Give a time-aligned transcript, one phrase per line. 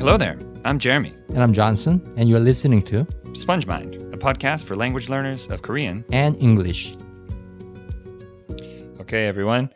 [0.00, 0.38] Hello there.
[0.64, 1.12] I'm Jeremy.
[1.28, 5.60] And I'm Johnson, and you're listening to Sponge Mind, a podcast for language learners of
[5.60, 6.06] Korean.
[6.10, 6.96] and English.
[8.98, 9.68] Okay, everyone.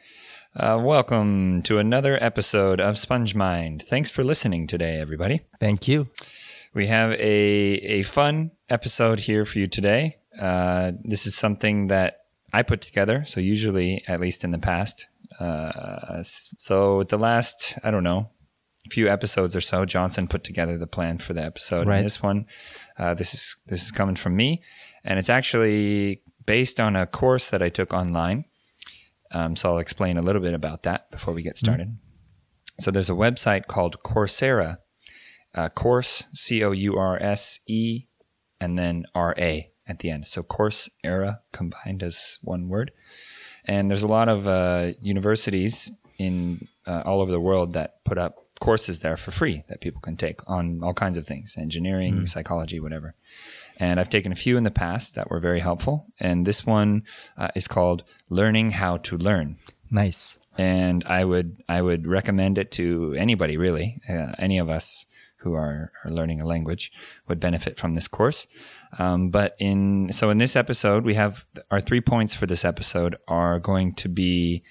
[0.57, 3.83] Uh, welcome to another episode of Sponge Mind.
[3.83, 5.43] Thanks for listening today, everybody.
[5.61, 6.09] Thank you.
[6.73, 10.17] We have a, a fun episode here for you today.
[10.41, 12.21] Uh, this is something that
[12.51, 13.25] I put together.
[13.27, 15.07] So, usually, at least in the past.
[15.39, 18.31] Uh, so, the last, I don't know,
[18.91, 21.87] few episodes or so, Johnson put together the plan for the episode.
[21.87, 21.97] Right.
[21.97, 22.47] And this one,
[22.99, 24.63] uh, this is this is coming from me,
[25.05, 28.45] and it's actually based on a course that I took online.
[29.33, 31.97] Um, so I'll explain a little bit about that before we get started.
[32.79, 34.79] So there's a website called Coursera,
[35.55, 38.05] uh, course C O U R S E,
[38.61, 40.27] and then R A at the end.
[40.27, 42.93] So Coursera combined as one word.
[43.65, 48.19] And there's a lot of uh, universities in uh, all over the world that put
[48.19, 52.27] up courses there for free that people can take on all kinds of things engineering,
[52.27, 53.15] psychology, whatever.
[53.79, 56.07] And I've taken a few in the past that were very helpful.
[56.21, 57.03] And this one
[57.37, 59.57] uh, is called Learning How to Learn
[59.91, 60.39] Nice.
[60.57, 64.01] and I would I would recommend it to anybody really.
[64.09, 65.07] Uh, any of us
[65.39, 66.91] who are, are learning a language
[67.29, 68.47] would benefit from this course.
[68.99, 73.17] Um, but in so in this episode, we have our three points for this episode
[73.29, 74.63] are going to be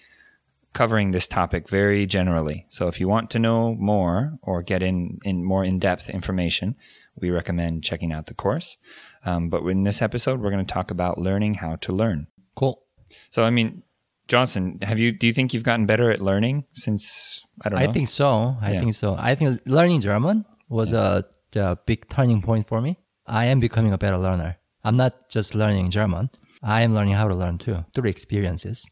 [0.73, 2.65] covering this topic very generally.
[2.69, 6.75] So if you want to know more or get in in more in depth information,
[7.21, 8.77] we recommend checking out the course.
[9.25, 12.27] Um, but in this episode, we're going to talk about learning how to learn.
[12.55, 12.81] Cool.
[13.29, 13.83] So I mean,
[14.27, 17.89] Johnson, have you do you think you've gotten better at learning since I don't know?
[17.89, 18.57] I think so.
[18.61, 18.79] I Yeah.
[18.79, 19.15] think so.
[19.17, 22.97] I think learning German was a, a big turning point for me.
[23.27, 24.57] I am becoming a better learner.
[24.83, 26.29] I'm not just learning German.
[26.61, 28.85] I am learning how to learn too through experiences.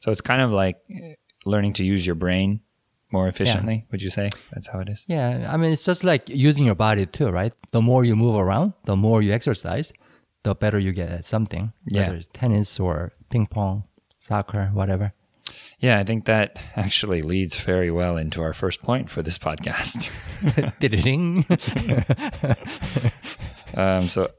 [0.00, 0.10] So.
[0.10, 1.14] It's kind of like eh,
[1.44, 2.60] learning to use your brain
[3.12, 3.86] more efficiently.
[3.90, 5.04] Would you say that's how it is?
[5.08, 7.52] Yeah, I mean, it's just like using your body too, right?
[7.72, 9.92] The more you move around, the more you exercise,
[10.42, 11.72] the better you get at something.
[11.88, 12.02] Yeah.
[12.02, 13.84] Whether it's tennis or ping pong,
[14.18, 15.12] soccer, whatever.
[15.80, 20.10] Yeah, I think that actually leads very well into our first point for this podcast.
[23.72, 24.30] Um, so.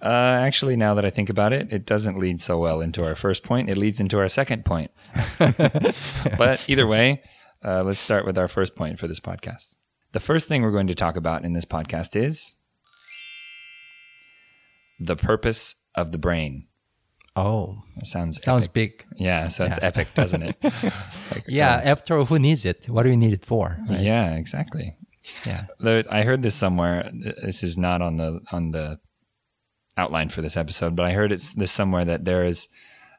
[0.00, 0.06] Uh,
[0.40, 3.42] actually, now that I think about it, it doesn't lead so well into our first
[3.42, 3.68] point.
[3.68, 4.90] It leads into our second point.
[5.38, 7.22] but either way,
[7.64, 9.76] uh, let's start with our first point for this podcast.
[10.12, 12.54] The first thing we're going to talk about in this podcast is
[15.00, 16.66] the purpose of the brain.
[17.36, 18.72] oh, That sounds sounds epic.
[18.72, 19.06] big.
[19.16, 20.56] Yeah, sounds epic, doesn't it?
[20.62, 22.88] Like, Yeah, after all, who needs it?
[22.88, 23.78] What do you need it for?
[23.90, 24.96] uh, yeah, exactly.
[25.44, 25.66] Yeah.
[26.10, 27.10] I heard this somewhere.
[27.42, 28.98] This is not on the on the
[29.98, 32.68] outline for this episode, but I heard it's this somewhere that there is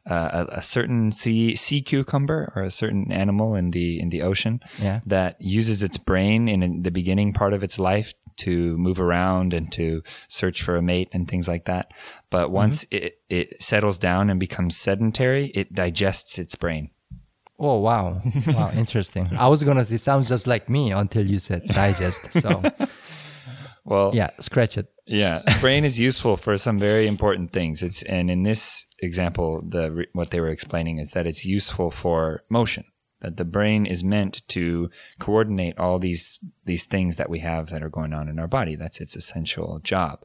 [0.09, 4.21] uh, a, a certain sea sea cucumber or a certain animal in the in the
[4.23, 5.01] ocean Yeah.
[5.05, 9.69] that uses its brain in the beginning part of its life to move around and
[9.73, 11.91] to search for a mate and things like that.
[12.29, 16.89] But once it, it settles down and becomes sedentary, it digests its brain.
[17.61, 18.21] Oh, wow.
[18.47, 19.29] Wow, interesting.
[19.37, 22.31] I was going to say, sounds just like me until you said digest.
[22.41, 22.63] So,
[23.89, 24.87] Well, yeah, scratch it.
[25.07, 27.81] Yeah, brain is useful for some very important things.
[27.81, 32.43] It's and in this example, the what they were explaining is that it's useful for
[32.49, 32.85] motion.
[33.21, 37.81] That the brain is meant to coordinate all these these things that we have that
[37.81, 38.75] are going on in our body.
[38.75, 40.19] That's its essential job.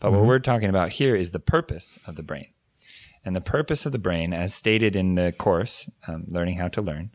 [0.00, 2.54] But what we're talking about here is the purpose of the brain.
[3.22, 6.80] And the purpose of the brain, as stated in the course, um, Learning How to
[6.80, 7.10] Learn,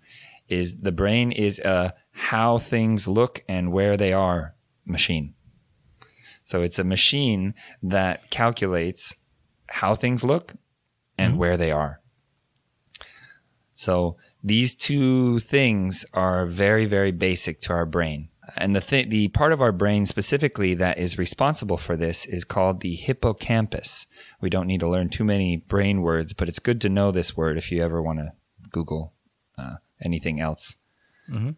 [0.48, 4.56] is the brain is a how things look and where they are
[4.86, 5.35] machine.
[6.46, 9.16] So it's a machine that calculates
[9.68, 10.54] how things look
[11.18, 12.02] and where they are.
[13.74, 18.30] So these two things are very, very basic to our brain.
[18.56, 22.46] And the th- the part of our brain specifically that is responsible for this is
[22.46, 24.06] called the hippocampus.
[24.40, 27.36] We don't need to learn too many brain words, but it's good to know this
[27.36, 28.34] word if you ever want to
[28.70, 29.14] Google
[29.58, 30.78] uh, anything else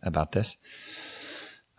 [0.02, 0.56] about this.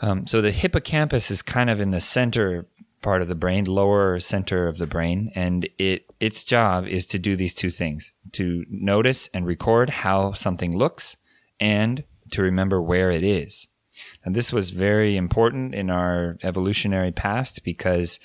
[0.01, 2.67] Um, so the hippocampus is kind of in the center
[3.03, 7.19] part of the brain, lower center of the brain, and it its job is to
[7.19, 11.17] do these two things: to notice and record how something looks,
[11.61, 13.69] and to remember where it is.
[14.25, 18.21] And this was very important in our evolutionary past because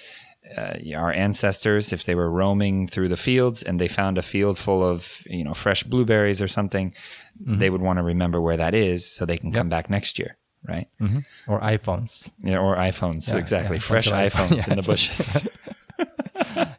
[0.57, 4.57] uh, our ancestors, if they were roaming through the fields and they found a field
[4.57, 6.93] full of you know fresh blueberries or something,
[7.39, 10.37] they would want to remember where that is so they can come back next year,
[10.67, 10.87] right?
[11.01, 11.19] Mm-hmm.
[11.47, 12.29] Or iPhones.
[12.43, 13.31] Yeah, or iPhones.
[13.31, 13.77] Yeah, exactly.
[13.77, 15.47] yeah, Fresh iPhones iPhone- in the bushes.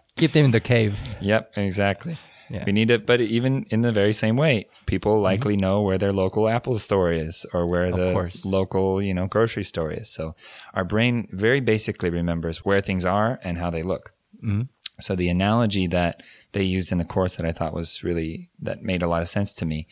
[0.16, 0.98] Keep them in the cave.
[1.20, 2.18] yep, exactly.
[2.50, 2.64] Yeah.
[2.66, 5.22] We need it, but even in the very same way, people mm-hmm.
[5.22, 8.44] likely know where their local Apple store is or where the course.
[8.44, 10.10] local, you know, grocery store is.
[10.10, 10.34] So
[10.74, 14.14] our brain very basically remembers where things are and how they look.
[14.44, 14.62] Mm-hmm.
[15.00, 16.22] So the analogy that
[16.52, 19.28] they used in the course that I thought was really that made a lot of
[19.28, 19.88] sense to me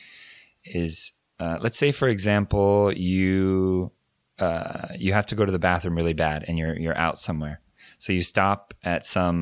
[0.64, 1.12] is,
[1.42, 3.90] uh, let's say for example you
[4.38, 7.56] uh, you have to go to the bathroom really bad and you're you're out somewhere,
[7.98, 9.40] so you stop at some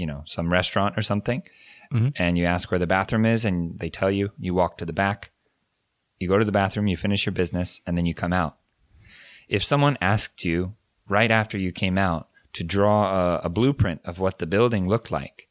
[0.00, 1.42] you know some restaurant or something,
[2.22, 4.30] and you ask where the bathroom is, and they tell you.
[4.38, 5.30] You walk to the back,
[6.20, 8.54] you go to the bathroom, you finish your business, and then you come out.
[9.48, 10.74] If someone asked you
[11.08, 15.10] right after you came out to draw a, a blueprint of what the building looked
[15.10, 15.48] like,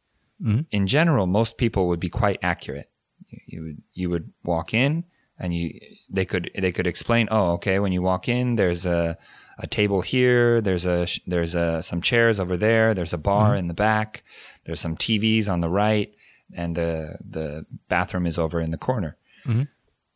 [0.71, 2.87] in general, most people would be quite accurate.
[3.29, 5.03] You, you would you would walk in,
[5.39, 7.27] and you they could they could explain.
[7.31, 7.79] Oh, okay.
[7.79, 9.17] When you walk in, there's a
[9.57, 10.61] a table here.
[10.61, 12.93] There's a there's a some chairs over there.
[12.93, 13.59] There's a bar mm-hmm.
[13.59, 14.23] in the back.
[14.65, 16.13] There's some TVs on the right,
[16.55, 19.17] and the the bathroom is over in the corner.
[19.45, 19.63] Mm-hmm.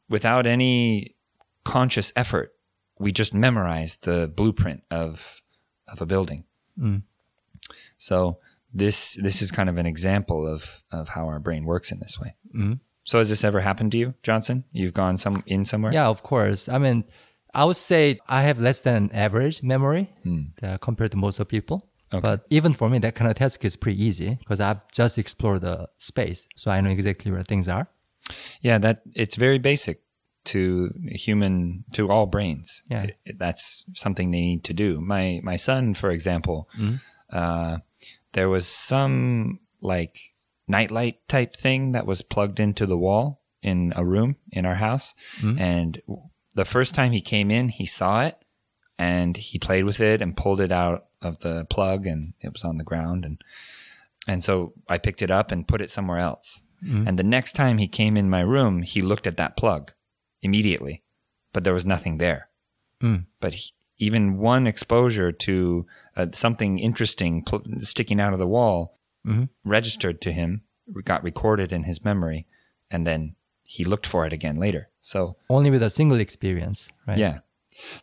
[0.09, 1.15] Without any
[1.63, 2.53] conscious effort,
[2.99, 5.41] we just memorized the blueprint of
[5.87, 6.43] of a building.
[6.77, 7.03] Mm.
[7.97, 8.39] So
[8.73, 12.19] this this is kind of an example of of how our brain works in this
[12.19, 12.35] way.
[12.55, 12.73] Mm-hmm.
[13.03, 14.63] So has this ever happened to you, Johnson?
[14.71, 15.93] You've gone some in somewhere?
[15.93, 16.69] Yeah, of course.
[16.69, 17.03] I mean,
[17.53, 20.09] I would say I have less than average memory
[20.63, 21.89] uh, compared to most of people.
[22.21, 25.61] But even for me, that kind of task is pretty easy because I've just explored
[25.61, 27.87] the space, so I know exactly where things are.
[28.61, 30.01] Yeah, that it's very basic
[30.45, 32.83] to human to all brains.
[32.89, 33.03] Yeah.
[33.25, 35.01] It- that's something they need to do.
[35.01, 36.69] My my son, for example,
[37.31, 37.77] uh,
[38.33, 40.17] there was some like
[40.67, 45.13] nightlight type thing that was plugged into the wall in a room in our house,
[45.39, 45.57] hmm.
[45.57, 46.01] and
[46.55, 48.37] the first time he came in, he saw it
[48.97, 52.63] and he played with it and pulled it out of the plug, and it was
[52.63, 53.25] on the ground.
[53.25, 53.41] And
[54.27, 56.61] and so I picked it up and put it somewhere else.
[56.85, 57.07] Hmm.
[57.07, 59.93] And the next time he came in my room, he looked at that plug
[60.41, 61.03] immediately,
[61.51, 62.49] but there was nothing there.
[63.01, 63.17] Hmm.
[63.39, 68.97] But he, even one exposure to uh, something interesting pl- sticking out of the wall
[69.63, 70.61] registered to him,
[71.03, 72.45] got recorded in his memory,
[72.91, 74.89] and then he looked for it again later.
[75.01, 77.17] So Only with a single experience, right?
[77.17, 77.39] yeah.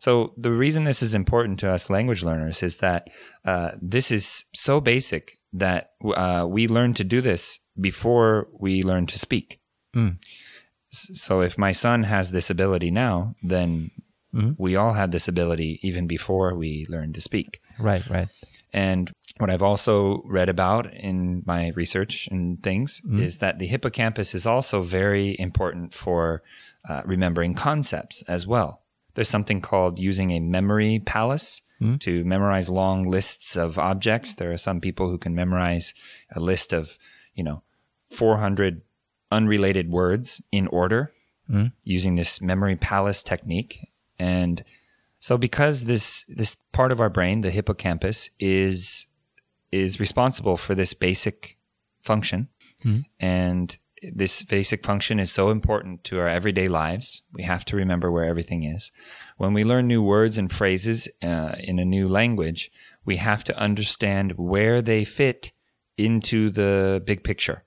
[0.01, 3.09] So the reason this is important to us language learners is that
[3.45, 9.07] uh, this is so basic that uh, we learn to do this before we learn
[9.07, 9.61] to speak.
[10.93, 13.91] S- So if my son has this ability now, then
[14.59, 17.61] we all have this ability even before we learn to speak.
[17.79, 18.29] Right, right.
[18.73, 23.21] And what I've also read about in my research and things mm-hmm.
[23.21, 26.43] is that the hippocampus is also very important for
[26.89, 28.83] uh, remembering concepts as well.
[29.15, 31.97] There's something called using a memory palace mm-hmm.
[31.97, 34.35] to memorize long lists of objects.
[34.35, 35.95] There are some people who can memorize
[36.35, 36.99] a list of,
[37.35, 37.63] you know,
[38.09, 38.83] 400
[39.33, 41.13] unrelated words in order
[41.51, 41.69] mm-hmm.
[41.83, 43.89] using this memory palace technique.
[44.19, 44.65] And
[45.19, 49.07] so because this this part of our brain, the hippocampus, is
[49.73, 51.59] is responsible for this basic
[52.03, 52.49] function,
[53.19, 53.79] and
[54.15, 57.23] this basic function is so important to our everyday lives.
[57.35, 58.91] We have to remember where everything is.
[59.37, 62.71] When we learn new words and phrases uh, in a new language,
[63.05, 65.53] we have to understand where they fit
[65.99, 67.65] into the big picture,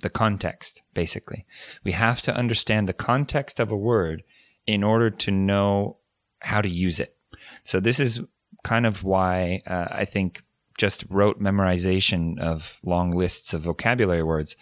[0.00, 1.46] the context, basically.
[1.82, 4.22] We have to understand the context of a word
[4.66, 5.96] in order to know
[6.40, 7.16] how to use it.
[7.64, 8.20] So this is
[8.64, 10.42] kind of why uh, I think
[10.80, 14.56] just rote memorization of long lists of vocabulary words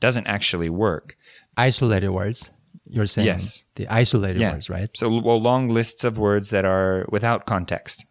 [0.00, 1.14] doesn't actually work.
[1.58, 2.48] Isolated words.
[2.86, 3.64] You're saying Yes.
[3.74, 4.52] the isolated Yeah.
[4.52, 4.88] words, right?
[4.94, 8.06] So, well, long lists of words that are without context.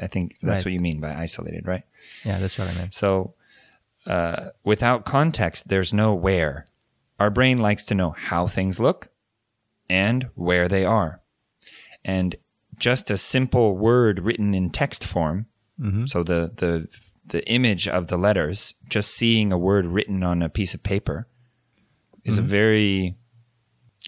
[0.00, 0.66] I think that's Right.
[0.66, 1.82] what you mean by isolated, right?
[2.24, 2.94] Yeah, that's what I meant.
[2.94, 3.34] So,
[4.06, 6.66] uh, without context, there's no where.
[7.18, 9.08] Our brain likes to know how things look
[9.88, 11.20] and where they are.
[12.04, 12.36] And
[12.78, 15.46] just a simple word written in text form,
[15.80, 16.06] Mm-hmm.
[16.06, 16.88] so the, the,
[17.26, 21.26] the image of the letters, just seeing a word written on a piece of paper
[22.24, 22.50] is a mm-hmm.
[22.50, 23.16] very,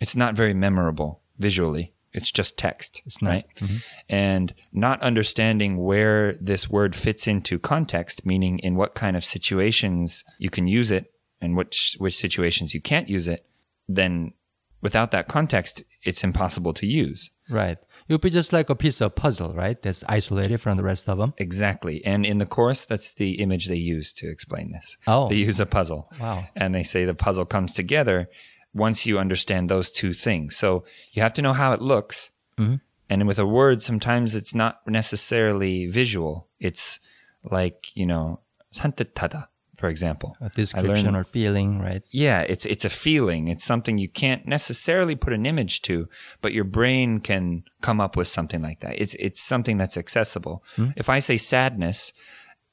[0.00, 1.92] it's not very memorable visually.
[2.12, 3.30] It's just text, not.
[3.30, 3.44] right?
[3.58, 3.76] Mm-hmm.
[4.10, 10.24] And not understanding where this word fits into context, meaning in what kind of situations
[10.38, 11.10] you can use it
[11.40, 13.46] and which which situations you can't use it,
[13.88, 14.34] then
[14.82, 17.30] without that context, it's impossible to use.
[17.48, 17.78] Right.
[18.11, 19.81] It would be just like a piece of puzzle, right?
[19.81, 21.33] That's isolated from the rest of them.
[21.37, 22.03] Exactly.
[22.05, 24.97] And in the course, that's the image they use to explain this.
[25.07, 25.27] Oh.
[25.27, 26.09] They use a puzzle.
[26.19, 26.45] Wow.
[26.55, 28.29] And they say the puzzle comes together
[28.73, 30.55] once you understand those two things.
[30.55, 32.31] So you have to know how it looks.
[32.57, 36.47] And with a word, sometimes it's not necessarily visual.
[36.59, 36.99] It's
[37.43, 38.41] like, you know,
[38.73, 39.47] 산뜻하다,
[39.82, 40.36] for example.
[40.40, 42.04] A description or feeling, right?
[42.12, 43.48] Yeah, it's it's a feeling.
[43.48, 46.08] It's something you can't necessarily put an image to,
[46.40, 49.00] but your brain can come up with something like that.
[49.00, 50.62] It's it's something that's accessible.
[50.76, 50.90] Hmm?
[50.94, 52.12] If I say sadness,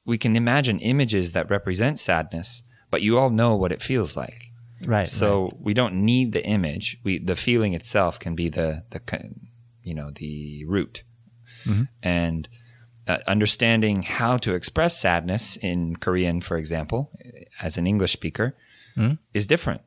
[0.05, 2.61] we can imagine images that represent sadness,
[2.91, 4.51] but you all know what it feels like.
[4.85, 5.09] Right.
[5.09, 6.99] So we don't need the image.
[7.03, 9.01] We the feeling itself can be the the
[9.81, 11.01] you know the root,
[11.65, 11.85] mm-hmm.
[12.03, 12.47] and
[13.09, 17.11] uh, understanding how to express sadness in Korean, for example,
[17.59, 18.55] as an English speaker,
[19.33, 19.81] is different.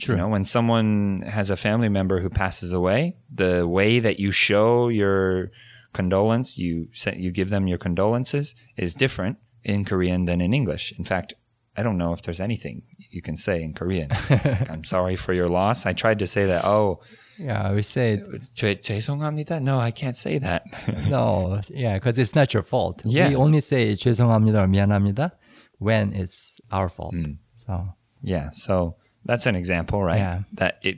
[0.00, 0.14] True.
[0.14, 4.30] You know, when someone has a family member who passes away, the way that you
[4.30, 5.50] show your
[5.92, 10.92] condolence, you you give them your condolences, is different in Korean than in English.
[10.98, 11.34] In fact,
[11.76, 12.82] I don't know if there's anything
[13.13, 14.09] you can say in Korean.
[14.29, 15.85] Like, I'm sorry for your loss.
[15.85, 16.65] I tried to say that.
[16.65, 16.99] Oh,
[17.37, 18.21] yeah, we say
[18.53, 19.61] 죄, 죄송합니다.
[19.61, 20.63] No, I can't say that.
[21.09, 23.01] no, yeah, because it's not your fault.
[23.05, 23.29] Yeah.
[23.29, 25.31] We only say 죄송합니다 or 미안합니다
[25.77, 27.13] when it's our fault.
[27.15, 27.39] Hmm.
[27.55, 30.19] So Yeah, so that's an example, right?
[30.19, 30.39] Yeah.
[30.53, 30.97] That it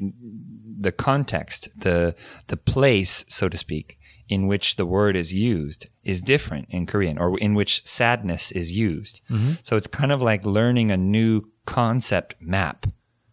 [0.80, 2.16] the context, the
[2.48, 7.18] the place, so to speak, in which the word is used is different in Korean
[7.20, 9.22] or in which sadness is used.
[9.62, 12.87] So it's kind of like learning a new concept map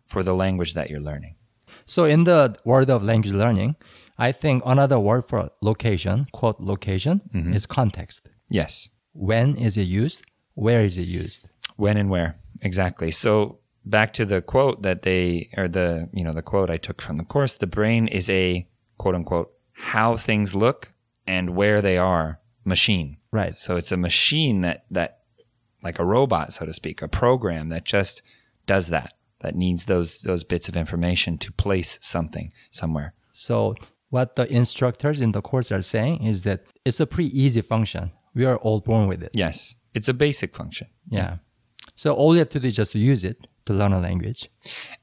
[0.05, 1.35] for the language that you're learning.
[1.85, 3.75] So in the world of language learning,
[4.17, 7.53] I think another word for location, quote location, Mm-hmm.
[7.53, 8.29] is context.
[8.49, 8.89] Yes.
[9.13, 10.21] When is it used?
[10.55, 11.47] Where is it used?
[11.77, 12.35] When and where.
[12.61, 13.11] Exactly.
[13.11, 17.01] So back to the quote that they or the you know the quote I took
[17.01, 20.93] from the course, the brain is a quote unquote how things look
[21.27, 23.17] and where they are machine.
[23.31, 23.53] Right.
[23.55, 25.19] So it's a machine that that
[25.83, 28.21] like a robot, so to speak, a program that just
[28.65, 29.13] does that.
[29.39, 33.13] That needs those those bits of information to place something somewhere.
[33.33, 33.75] So
[34.09, 38.11] what the instructors in the course are saying is that it's a pretty easy function.
[38.33, 39.31] We are all born with it.
[39.33, 39.75] Yes.
[39.93, 40.87] It's a basic function.
[41.09, 41.37] Yeah.
[41.95, 44.49] So all you have to do is just to use it to learn a language.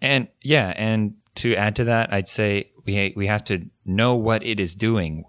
[0.00, 4.42] And yeah, and to add to that, I'd say we we have to know what
[4.42, 5.24] it is doing,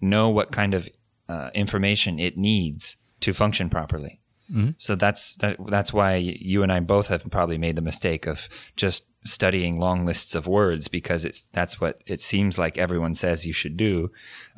[0.00, 0.88] know what kind of
[1.28, 4.17] uh, information it needs to function properly.
[4.52, 4.70] Mm-hmm.
[4.78, 8.48] So that's that, that's why you and I both have probably made the mistake of
[8.76, 13.46] just studying long lists of words because it's that's what it seems like everyone says
[13.46, 14.10] you should do.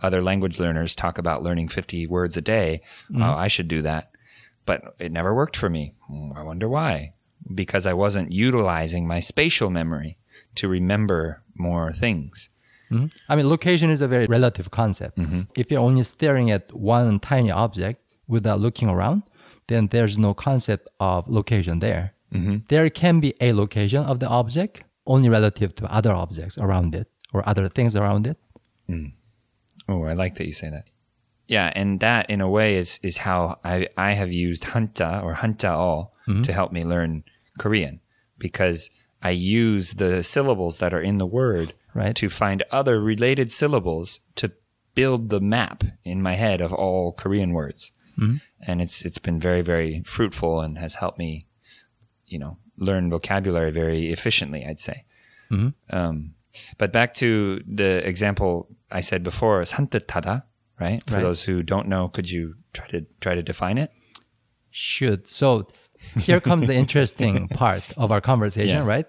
[0.03, 2.83] Other language learners talk about learning 50 words a day.
[3.11, 3.23] Mm-hmm.
[3.23, 4.11] Oh, I should do that.
[4.67, 5.95] But it never worked for me.
[6.07, 7.15] Hmm, I wonder why.
[7.53, 10.19] Because I wasn't utilizing my spatial memory
[10.57, 12.51] to remember more things.
[12.91, 13.07] Mm-hmm.
[13.29, 15.19] I mean, location is a very relative concept.
[15.57, 19.23] If you're only staring at one tiny object without looking around,
[19.71, 22.13] then there's no concept of location there.
[22.35, 22.57] Mm-hmm.
[22.69, 27.09] There can be a location of the object only relative to other objects around it
[27.33, 28.37] or other things around it.
[28.89, 29.13] Mm.
[29.89, 30.85] Oh, I like that you say that.
[31.47, 35.35] Yeah, and that in a way is is how I I have used hanja or
[35.35, 36.43] hanja all mm-hmm.
[36.43, 37.25] to help me learn
[37.59, 38.01] Korean
[38.39, 38.91] because
[39.23, 42.15] I use the syllables that are in the word Right.
[42.17, 44.53] to find other related syllables to
[44.95, 47.93] build the map in my head of all Korean words.
[48.19, 48.37] Mm-hmm.
[48.67, 51.47] And it's it's been very very fruitful and has helped me,
[52.27, 54.65] you know, learn vocabulary very efficiently.
[54.67, 55.05] I'd say.
[55.51, 55.97] Mm-hmm.
[55.97, 56.35] Um,
[56.79, 59.73] but back to the example I said before is
[60.81, 61.03] right?
[61.07, 61.23] For right.
[61.23, 63.93] those who don't know, could you try to try to define it?
[64.71, 65.67] Should so.
[66.19, 68.85] Here comes the interesting part of our conversation, yeah.
[68.85, 69.07] right?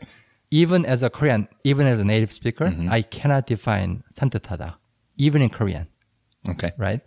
[0.50, 2.92] Even as a Korean, even as a native speaker, mm-hmm.
[2.92, 4.76] I cannot define santetada,
[5.16, 5.88] even in Korean.
[6.50, 6.74] Okay.
[6.78, 7.00] Right?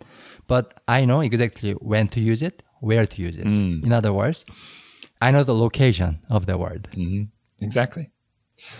[0.47, 3.45] But I know exactly when to use it, where to use it.
[3.45, 3.83] Mm.
[3.83, 4.45] In other words,
[5.21, 6.87] I know the location of the word.
[6.91, 7.23] Mm-hmm.
[7.63, 8.11] Exactly.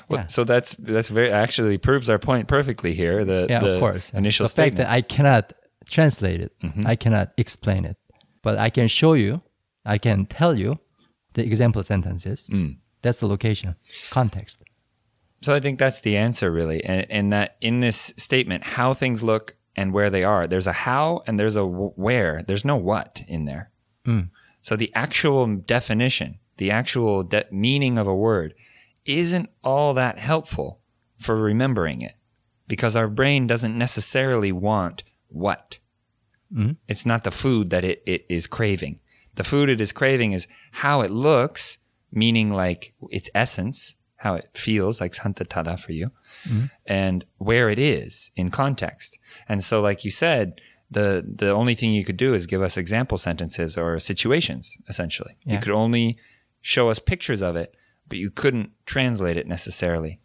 [0.07, 0.27] Well, Yeah.
[0.27, 3.25] So that's that's very actually proves our point perfectly here.
[3.25, 4.11] The Yeah, the of course.
[4.13, 5.53] initial the fact that I cannot
[5.89, 6.87] translate it, mm-hmm.
[6.87, 7.97] I cannot explain it,
[8.41, 9.41] but I can show you,
[9.85, 10.79] I can tell you
[11.33, 12.49] the example sentences.
[12.51, 12.77] Mm.
[13.01, 13.75] That's the location,
[14.09, 14.63] context.
[15.41, 19.21] So I think that's the answer, really, and, and that in this statement, how things
[19.21, 20.47] look and where they are.
[20.47, 22.43] There's a how and there's a where.
[22.47, 23.71] There's no what in there.
[24.05, 24.21] Hmm.
[24.61, 28.53] So the actual definition, the actual de- meaning of a word,
[29.05, 30.79] isn't all that helpful
[31.19, 32.13] for remembering it,
[32.67, 35.79] because our brain doesn't necessarily want what.
[36.53, 36.71] Hmm.
[36.87, 38.99] It's not the food that it, it is craving.
[39.35, 41.77] The food it is craving is how it looks,
[42.11, 46.11] meaning like its essence, how it feels, like santatada for you,
[46.85, 49.19] and where it is in context.
[49.49, 52.77] And so, like you said, the the only thing you could do is give us
[52.77, 54.77] example sentences or situations.
[54.87, 56.17] Essentially, you could only
[56.61, 57.75] show us pictures of it,
[58.07, 60.19] but you couldn't translate it necessarily.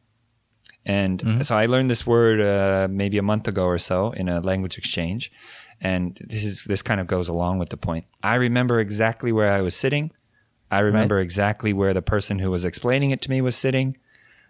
[0.87, 4.41] And so I learned this word uh, maybe a month ago or so in a
[4.41, 5.31] language exchange,
[5.81, 8.07] and this is this kind of goes along with the point.
[8.23, 10.11] I remember exactly where I was sitting,
[10.71, 13.97] I remember exactly where the person who was explaining it to me was sitting.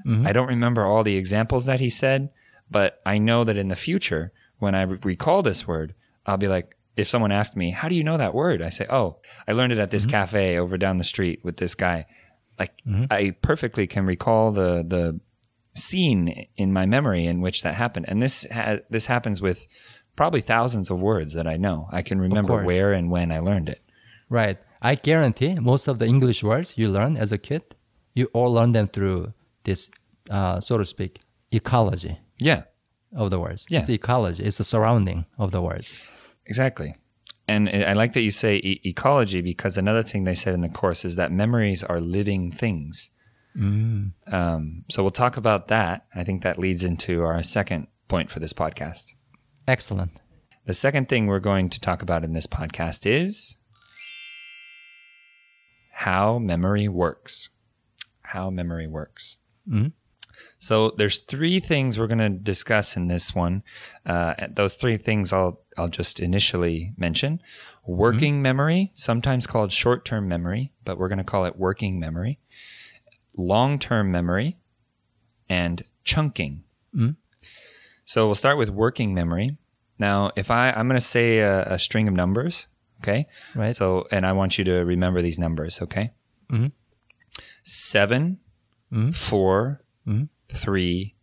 [0.07, 0.27] Mm-hmm.
[0.27, 2.31] I don't remember all the examples that he said,
[2.71, 5.95] but I know that in the future, when I re- recall this word,
[6.27, 8.63] I'll be like, if someone asked me, How do you know that word?
[8.63, 9.17] I say, Oh,
[9.49, 12.07] I learned it at this cafe over down the street with this guy.
[12.59, 12.73] Like,
[13.11, 15.19] I perfectly can recall the, the
[15.75, 18.07] scene in my memory in which that happened.
[18.09, 19.67] And this, ha- this happens with
[20.15, 21.89] probably thousands of words that I know.
[21.91, 23.81] I can remember where and when I learned it.
[24.29, 24.59] Right.
[24.83, 27.63] I guarantee most of the English words you learn as a kid,
[28.15, 29.33] you all learn them through
[29.65, 29.91] this,
[30.31, 31.21] uh, so to speak,
[31.53, 32.63] ecology Yeah.
[33.15, 33.67] of the words.
[33.69, 33.81] Yeah.
[33.81, 34.45] It's ecology.
[34.45, 35.95] It's the surrounding of the words.
[36.47, 36.95] Exactly.
[37.47, 40.69] And I like that you say e- ecology because another thing they said in the
[40.69, 43.11] course is that memories are living things.
[43.57, 46.07] Um, so we'll talk about that.
[46.15, 49.13] I think that leads into our second point for this podcast.
[49.67, 50.21] Excellent.
[50.67, 53.57] The second thing we're going to talk about in this podcast is
[56.01, 57.51] how memory works.
[58.23, 59.37] How memory works.
[59.69, 59.89] Mm-hmm.
[60.59, 63.63] So there's three things we're going to discuss in this one.
[64.07, 67.43] Uh, those three things I'll I'll just initially mention:
[67.85, 68.43] working mm-hmm.
[68.43, 72.39] memory, sometimes called short-term memory, but we're going to call it working memory;
[73.37, 74.57] long-term memory,
[75.51, 76.65] and chunking.
[76.95, 77.11] Mm-hmm.
[78.07, 79.59] So we'll start with working memory.
[79.99, 82.69] Now, if I I'm going to say a, a string of numbers,
[83.01, 83.27] okay?
[83.55, 83.75] Right.
[83.75, 86.13] So, and I want you to remember these numbers, okay?
[86.51, 86.67] mm-hmm
[87.63, 88.39] Seven,
[89.13, 89.83] four,
[90.49, 91.15] three,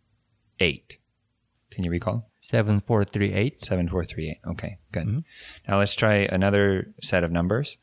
[0.60, 0.98] eight.
[1.70, 2.30] Can you recall?
[2.40, 3.60] Seven, four, three, eight.
[3.60, 4.40] Seven, four, three, eight.
[4.50, 5.24] Okay, good.
[5.68, 7.78] Now let's try another set of numbers.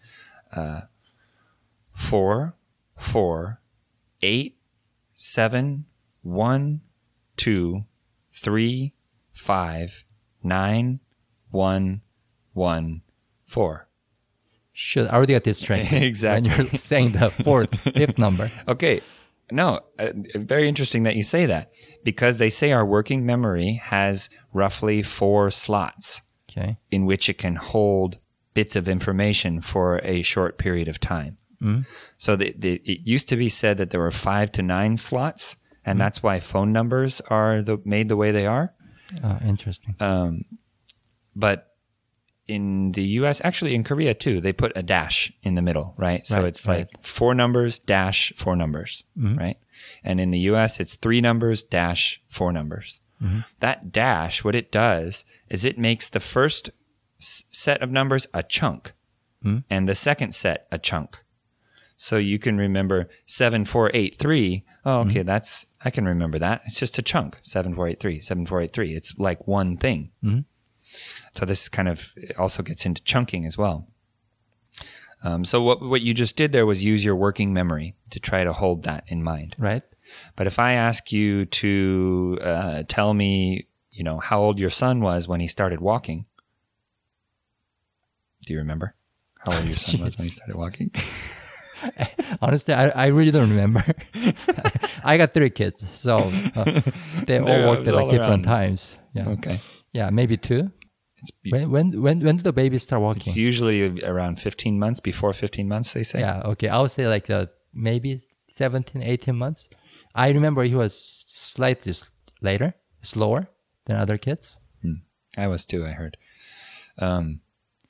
[0.52, 0.82] Uh,
[1.94, 2.56] four,
[2.98, 3.62] four,
[4.22, 4.58] eight,
[5.14, 5.86] seven,
[6.24, 6.82] one,
[7.38, 7.86] two,
[8.32, 8.94] three,
[9.32, 10.06] five,
[10.44, 11.00] nine,
[11.52, 12.02] one,
[12.54, 13.02] one,
[13.46, 13.88] four.
[14.74, 16.04] Should I already get distracted.
[16.04, 16.52] Exactly.
[16.52, 18.50] And you're saying the fourth, fifth number.
[18.68, 19.02] Okay.
[19.52, 21.72] No, uh, very interesting that you say that
[22.04, 26.78] because they say our working memory has roughly four slots Okay.
[26.90, 28.18] in which it can hold
[28.56, 31.38] bits of information for a short period of time.
[31.62, 31.82] Mm-hmm.
[32.18, 35.58] So the, the, it used to be said that there were five to nine slots,
[35.86, 36.00] and mm-hmm.
[36.00, 38.74] that's why phone numbers are the, made the way they are.
[39.24, 39.96] Oh, interesting.
[40.00, 40.46] Um,
[41.36, 41.75] but
[42.48, 46.26] in the US, actually in Korea too, they put a dash in the middle, right?
[46.26, 49.38] So Right, it's like four numbers, dash, four numbers, mm-hmm.
[49.38, 49.58] right?
[50.04, 53.02] And in the US, it's three numbers, dash, four numbers.
[53.22, 53.40] Mm-hmm.
[53.60, 56.70] That dash, what it does is it makes the first
[57.20, 58.94] s- set of numbers a chunk
[59.44, 59.60] mm-hmm.
[59.70, 61.24] and the second set a chunk.
[61.98, 64.66] So you can remember seven, four, eight, three.
[64.84, 66.62] Oh, okay, that's, I can remember that.
[66.66, 67.40] It's just a chunk.
[67.42, 68.94] Seven, four, eight, three, seven, four, eight, three.
[68.94, 70.12] It's like one thing.
[71.36, 73.88] So this kind of also gets into chunking as well.
[75.24, 78.44] Um, so what what you just did there was use your working memory to try
[78.44, 79.56] to hold that in mind.
[79.58, 79.84] Right.
[80.36, 85.02] But if I ask you to uh, tell me, you know, how old your son
[85.02, 86.26] was when he started walking,
[88.46, 88.96] do you remember
[89.40, 90.92] how old your son was when he started walking?
[92.42, 93.84] Honestly, I, I really don't remember.
[95.04, 96.18] I got three kids, so
[96.56, 96.82] uh,
[97.26, 98.58] they all worked at like different around.
[98.58, 98.98] times.
[99.14, 99.30] Yeah.
[99.30, 99.60] okay,
[99.92, 100.72] Yeah, maybe two.
[101.50, 103.24] When when when when did the babies start walking?
[103.28, 105.00] it's usually around fifteen months.
[105.00, 106.20] Before fifteen months, they say.
[106.20, 106.70] Yeah, okay.
[106.70, 109.70] I would say like uh, maybe 17, 18 months.
[110.16, 111.94] I remember he was slightly
[112.42, 113.50] later, slower
[113.86, 114.58] than other kids.
[115.38, 115.86] I was too.
[115.86, 116.16] I heard.
[116.98, 117.42] Um,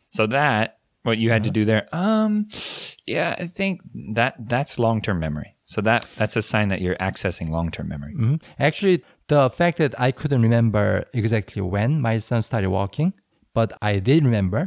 [0.10, 1.88] so that what you had to do there.
[1.92, 2.48] Um,
[3.06, 3.82] yeah, I think
[4.16, 5.56] that that's long term memory.
[5.66, 8.16] So that that's a sign that you're accessing long term memory.
[8.16, 8.42] Mhm.
[8.60, 13.14] Actually, the fact that I couldn't remember exactly when my son started walking,
[13.56, 14.64] but I did remember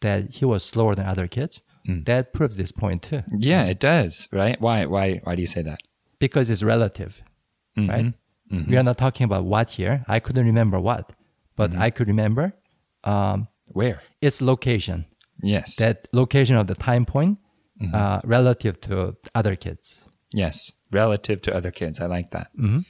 [0.00, 1.62] that he was slower than other kids.
[1.86, 4.28] That proves this point too, Yeah, it does.
[4.32, 4.58] Right?
[4.60, 4.86] Why?
[4.94, 5.20] Why?
[5.24, 5.78] Why do you say that?
[6.18, 7.12] because it's relative,
[7.76, 8.14] right?
[8.70, 10.04] We are not talking about what here.
[10.08, 11.12] I couldn't remember what,
[11.56, 12.44] but I could remember
[13.12, 14.00] um, Where?
[14.22, 15.04] its location.
[15.42, 15.76] Yes.
[15.76, 17.38] That location of the time point
[17.92, 20.08] uh, relative to other kids.
[20.32, 20.72] yes.
[20.92, 22.00] Relative to other kids.
[22.00, 22.46] I like that.
[22.56, 22.80] Mm-hmm.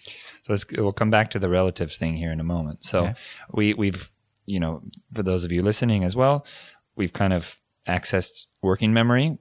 [0.43, 0.49] So
[0.83, 2.85] we'll come back to the relatives thing here in a moment.
[2.85, 3.15] So Yeah.
[3.59, 4.11] we we've
[4.47, 6.47] you know for those of you listening as well,
[6.97, 7.57] we've kind of
[7.89, 9.39] accessed working memory.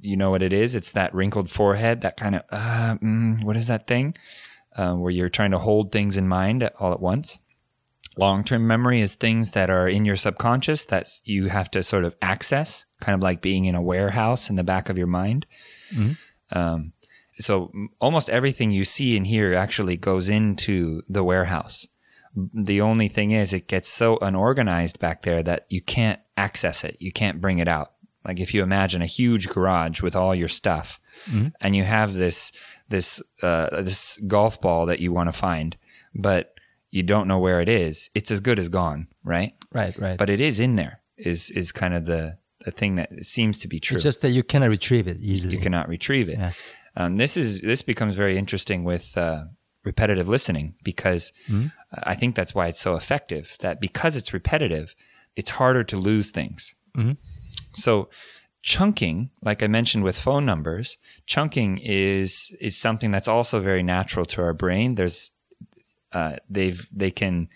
[0.00, 0.74] You know what it is?
[0.74, 4.14] It's that wrinkled forehead, that kind of uh, mm, what is that thing?
[4.76, 7.40] Uh, where you're trying to hold things in mind all at once.
[8.16, 12.04] Long term memory is things that are in your subconscious that you have to sort
[12.04, 15.46] of access, kind of like being in a warehouse in the back of your mind.
[16.52, 16.92] Um,
[17.38, 21.86] so almost everything you see and hear actually goes into the warehouse.
[22.34, 26.96] The only thing is, it gets so unorganized back there that you can't access it.
[27.00, 27.92] You can't bring it out.
[28.24, 31.00] Like if you imagine a huge garage with all your stuff,
[31.60, 32.52] and you have this
[32.88, 35.76] this uh, this golf ball that you want to find,
[36.14, 36.54] but
[36.90, 39.54] you don't know where it is, it's as good as gone, right?
[39.72, 40.18] Right, right.
[40.18, 41.00] But it is in there.
[41.16, 43.96] Is is kind of the the thing that seems to be true.
[43.96, 45.54] it's just that you cannot retrieve it easily.
[45.54, 46.38] you cannot retrieve it.
[46.38, 46.52] Yeah.
[46.96, 49.44] Um, this is this becomes very interesting with uh,
[49.90, 51.68] repetitive listening because Mm-hmm.
[52.12, 53.56] I think that's why it's so effective.
[53.60, 54.94] That because it's repetitive,
[55.34, 56.76] it's harder to lose things.
[56.96, 57.14] Mm-hmm.
[57.74, 58.08] So
[58.62, 64.26] chunking, like I mentioned with phone numbers, chunking is is something that's also very natural
[64.26, 64.94] to our brain.
[64.94, 65.32] There's
[66.12, 67.48] uh, they've they can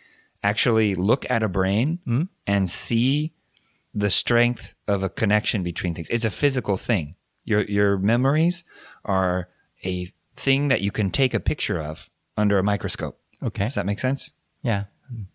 [0.43, 2.25] actually look at a brain Mm-hmm.
[2.47, 3.33] and see
[3.95, 6.11] the strength of a connection between things.
[6.11, 7.15] It's a physical thing.
[7.45, 8.65] Your your memories
[9.05, 9.49] are
[9.85, 13.19] a thing that you can take a picture of under a microscope.
[13.43, 13.65] okay.
[13.65, 14.33] Does that make sense?
[14.63, 14.85] Yeah.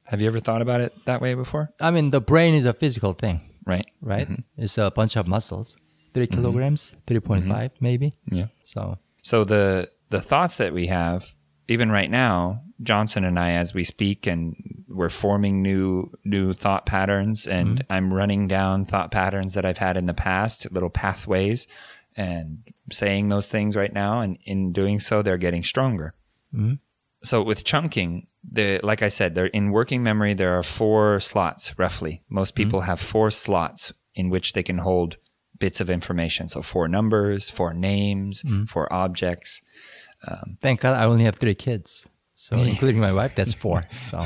[0.03, 1.71] Have you ever thought about it that way before?
[1.79, 3.85] I mean, the brain is a physical thing, Right.
[4.01, 4.27] right?
[4.27, 4.41] Mm-hmm.
[4.63, 5.77] It's a bunch of muscles,
[6.13, 6.35] 3 mm-hmm.
[6.35, 7.67] kilograms, 3.5 mm-hmm.
[7.79, 8.15] maybe.
[8.31, 8.47] Yeah.
[8.63, 11.35] So, So the the thoughts that we have,
[11.67, 14.55] even right now, Johnson and I, as we speak, and
[14.87, 19.97] we're forming new new thought patterns, and I'm running down thought patterns that I've had
[19.97, 21.67] in the past, little pathways,
[22.17, 26.15] and saying those things right now, and in doing so, they're getting stronger.
[27.23, 31.77] So with chunking, the like I said, there in working memory there are four slots
[31.77, 32.23] roughly.
[32.29, 32.63] Most mm-hmm.
[32.63, 35.17] people have four slots in which they can hold
[35.57, 36.47] bits of information.
[36.47, 38.65] So four numbers, four names, mm-hmm.
[38.65, 39.61] four objects.
[40.27, 42.07] Um, thank God I only have three kids.
[42.41, 43.83] So, including my wife, that's four.
[44.03, 44.17] So,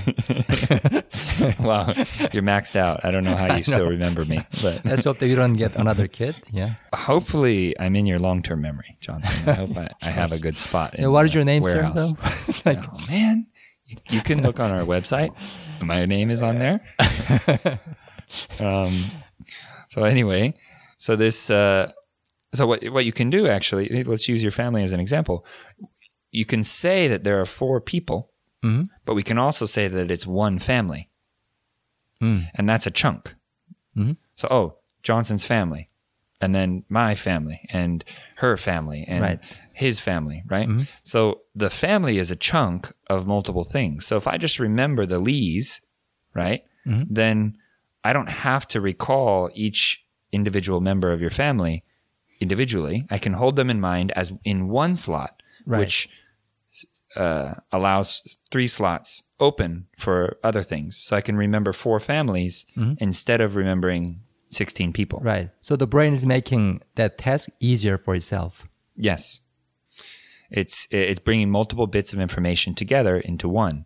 [1.59, 1.87] wow,
[2.31, 3.03] you're maxed out.
[3.03, 5.75] I don't know how you still remember me, but let's hope that you don't get
[5.77, 6.35] another kid.
[6.51, 6.75] Yeah.
[6.93, 9.49] hopefully I'm in your long-term memory, Johnson.
[9.49, 10.93] I hope I, I have a good spot.
[10.93, 12.11] In Yeah, what is your name, warehouse.
[12.11, 12.15] sir?
[12.15, 13.47] Though it's like, Oh, man,
[13.85, 15.33] you, you can look on our website.
[15.81, 16.81] My name is on there.
[18.59, 18.93] um,
[19.89, 20.53] so anyway,
[20.99, 21.91] so this, uh,
[22.53, 24.03] so what what you can do actually?
[24.03, 25.47] Let's use your family as an example.
[26.33, 28.31] You can say that there are four people,
[28.63, 28.89] Mhm.
[29.05, 31.09] but we can also say that it's one family,
[32.21, 32.49] Mm.
[32.55, 33.35] and that's a chunk.
[33.95, 34.17] Mhm.
[34.35, 35.89] So oh, Johnson's family,
[36.41, 38.03] and then my family, and
[38.37, 39.39] her family, and Right.
[39.73, 40.67] his family, right?
[41.03, 44.05] So the family is a chunk of multiple things.
[44.05, 45.81] So if I just remember the Lees,
[46.33, 47.57] right, then
[48.03, 51.83] I don't have to recall each individual member of your family
[52.39, 53.05] individually.
[53.09, 55.79] I can hold them in mind as in one slot, Right.
[55.79, 56.09] which
[57.15, 60.97] uh, allows three slots open for other things.
[60.97, 62.93] So I can remember four families mm-hmm.
[62.97, 65.19] instead of remembering 16 people.
[65.23, 65.49] right.
[65.61, 68.67] So, the brain is making that task easier for itself.
[68.95, 69.41] Yes.
[70.51, 73.85] It's it's bringing multiple bits of information together into one.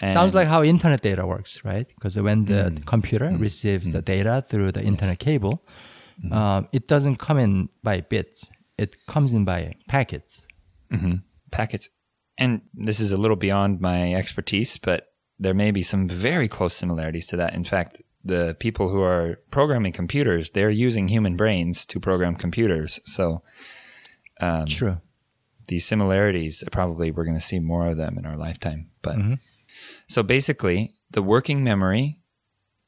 [0.00, 1.88] And- Sounds like how internet data works, right?
[1.88, 2.86] Because when the mm.
[2.86, 3.40] computer mm.
[3.40, 4.04] receives the mm.
[4.04, 5.64] data through the internet cable,
[6.30, 8.50] um, it doesn't come in by bits.
[8.78, 10.46] It comes in by packets.
[10.92, 11.16] Mm-hmm.
[11.50, 11.90] packets.
[12.40, 16.74] And this is a little beyond my expertise, but there may be some very close
[16.74, 17.54] similarities to that.
[17.54, 22.98] In fact, the people who are programming computers, they're using human brains to program computers.
[23.04, 23.42] So
[24.40, 25.00] um, True.
[25.68, 28.90] these similarities, uh, probably we're going to see more of them in our lifetime.
[29.02, 29.34] But mm-hmm.
[30.08, 32.20] so basically, the working memory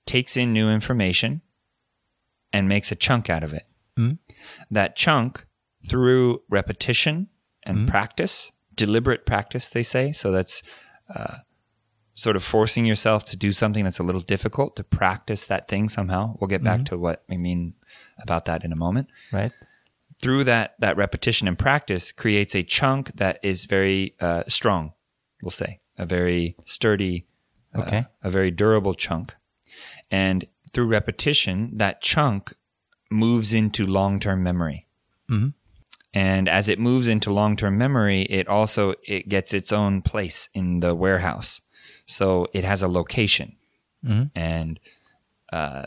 [0.07, 1.43] takes in new information
[2.53, 3.65] and makes a chunk out of it.
[3.99, 4.15] Mm-hmm.
[4.71, 5.47] That chunk,
[5.87, 7.29] through repetition
[7.65, 7.87] and mm-hmm.
[7.87, 10.13] practice, deliberate practice, they say.
[10.13, 10.63] So that's
[11.15, 11.39] uh,
[12.15, 15.89] sort of forcing yourself to do something that's a little difficult to practice that thing
[15.89, 16.37] somehow.
[16.41, 17.75] We'll get back to what we mean
[18.23, 19.53] about that in a moment Right.
[20.21, 24.93] through that that repetition and practice creates a chunk that is very uh, strong.
[25.43, 27.27] We'll say a very sturdy,
[27.75, 28.07] uh, Okay.
[28.23, 29.35] a very durable chunk,
[30.11, 32.53] and through repetition, that chunk
[33.11, 34.87] moves into long term memory.
[36.15, 40.49] And as it moves into long term memory, it also it gets its own place
[40.55, 41.63] in the warehouse.
[42.07, 43.57] So it has a location,
[44.05, 44.25] mm-hmm.
[44.35, 44.79] and
[45.53, 45.87] uh,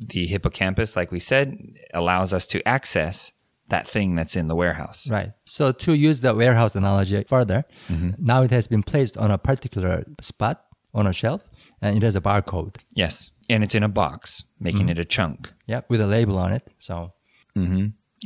[0.00, 1.58] the hippocampus, like we said,
[1.92, 3.32] allows us to access
[3.68, 5.10] that thing that's in the warehouse.
[5.10, 5.32] Right.
[5.44, 8.10] So to use the warehouse analogy further, mm-hmm.
[8.18, 11.42] now it has been placed on a particular spot on a shelf
[11.82, 12.76] and it has a barcode.
[12.94, 14.90] Yes, and it's in a box, making mm-hmm.
[14.90, 15.52] it a chunk.
[15.66, 16.66] Yeah, with a label on it.
[16.78, 17.12] So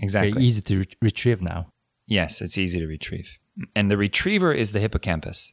[0.00, 0.32] Exactly.
[0.32, 1.72] very easy to re- retrieve now.
[2.06, 3.38] Yes, it's easy to retrieve.
[3.74, 5.52] And the retriever is the hippocampus.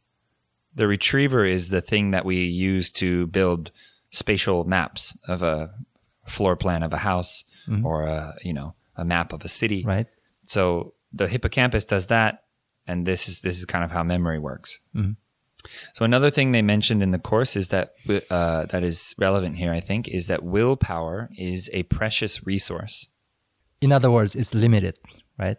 [0.74, 3.72] The retriever is the thing that we use to build
[4.12, 5.72] spatial maps of a
[6.26, 7.44] floor plan of a house
[7.84, 9.84] or a, you know, a map of a city.
[9.86, 10.08] Right.
[10.44, 12.44] So the hippocampus does that,
[12.88, 14.80] and this is this is kind of how memory works.
[15.94, 17.94] So another thing they mentioned in the course is that
[18.30, 19.72] uh, that is relevant here.
[19.74, 23.08] I think is that willpower is a precious resource.
[23.82, 24.98] In other words, it's limited,
[25.38, 25.58] right?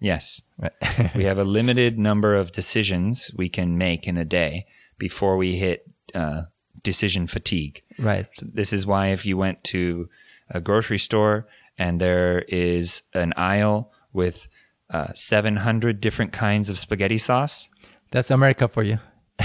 [0.00, 0.42] Yes.
[0.58, 0.72] Right.
[1.14, 4.66] we have a limited number of decisions we can make in a day
[4.98, 6.42] before we hit uh,
[6.82, 7.82] decision fatigue.
[7.98, 8.26] right.
[8.34, 10.08] So this is why if you went to
[10.48, 11.46] a grocery store
[11.78, 14.48] and there is an aisle with
[14.90, 17.70] uh, 700 different kinds of spaghetti sauce,
[18.10, 18.98] That's America for you.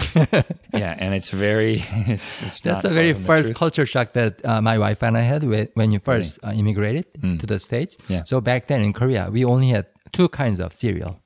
[0.73, 1.83] yeah, and it's very.
[2.07, 3.57] It's, it's That's the very first truth.
[3.57, 7.05] culture shock that uh, my wife and I had when, when you first uh, immigrated
[7.39, 7.97] to the States.
[7.97, 8.09] Mm.
[8.09, 8.23] Yeah.
[8.23, 11.19] So back then in Korea, we only had two kinds of cereal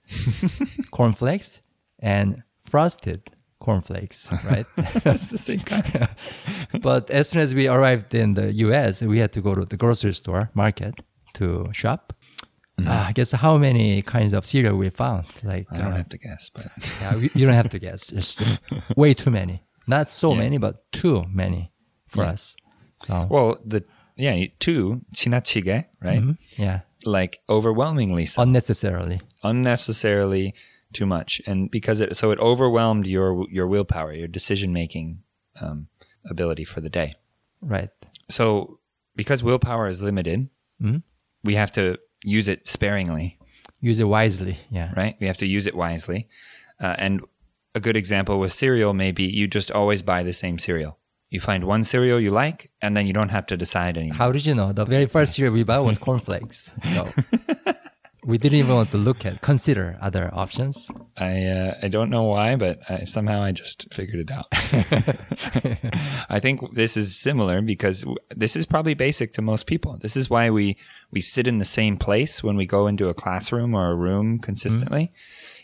[0.92, 1.62] cornflakes
[2.00, 3.22] and frosted
[3.60, 4.66] cornflakes, right?
[5.04, 6.08] That's the same kind.
[6.82, 9.78] but as soon as we arrived in the US, we had to go to the
[9.78, 10.96] grocery store market
[11.36, 12.14] to shop.
[12.80, 13.10] Mm-hmm.
[13.10, 15.26] Uh, guess how many kinds of cereal we found?
[15.44, 16.68] Like I don't uh, have to guess, but
[17.02, 18.08] yeah, you don't have to guess.
[18.08, 18.42] Just
[18.96, 19.64] way too many.
[19.88, 20.40] Not so yeah.
[20.40, 21.72] many, but too many
[22.08, 22.32] for yeah.
[22.32, 22.56] us.
[23.06, 23.28] So.
[23.30, 23.84] Well, the
[24.16, 26.22] yeah, two chinachige, right?
[26.22, 26.62] Mm-hmm.
[26.62, 28.42] Yeah, like overwhelmingly so.
[28.42, 30.54] unnecessarily, unnecessarily
[30.94, 35.24] too much, and because it so it overwhelmed your your willpower, your decision making
[35.62, 35.88] um,
[36.30, 37.14] ability for the day.
[37.62, 37.90] Right.
[38.30, 38.80] So
[39.16, 40.50] because willpower is limited,
[40.82, 40.98] mm-hmm.
[41.44, 43.38] we have to use it sparingly,
[43.82, 44.60] Use it wisely.
[44.70, 44.92] Yeah.
[44.96, 45.16] right?
[45.22, 46.28] We have to use it wisely.
[46.82, 47.22] Uh, and
[47.76, 50.98] a good example with cereal may be you just always buy the same cereal.
[51.30, 54.18] You find one cereal you like, and then you don't have to decide anymore.
[54.18, 54.74] How did you know?
[54.74, 56.72] The very first cereal we bought was cornflakes.
[56.82, 57.06] So
[58.30, 60.90] we didn't even want to look at, consider other options.
[61.18, 64.46] I uh, I don't know why, but I, somehow I just figured it out.
[66.30, 69.98] I think this is similar because this is probably basic to most people.
[70.00, 70.78] This is why we
[71.12, 74.38] we sit in the same place when we go into a classroom or a room
[74.38, 75.12] consistently.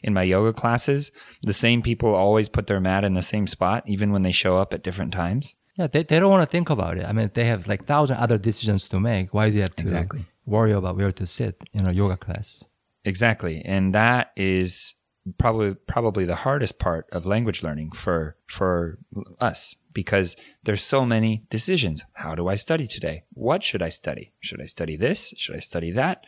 [0.01, 1.11] In my yoga classes,
[1.43, 4.57] the same people always put their mat in the same spot, even when they show
[4.57, 5.55] up at different times.
[5.77, 7.05] Yeah, they, they don't want to think about it.
[7.05, 9.33] I mean, they have like thousand other decisions to make.
[9.33, 10.25] Why do you have to Exactly.
[10.45, 12.63] Worry about where to sit in a yoga class?
[13.03, 13.61] Exactly.
[13.63, 14.95] And that is
[15.37, 18.99] probably probably the hardest part of language learning for for
[19.39, 22.03] us because there's so many decisions.
[22.13, 23.23] How do I study today?
[23.33, 24.33] What should I study?
[24.39, 25.33] Should I study this?
[25.37, 26.25] Should I study that?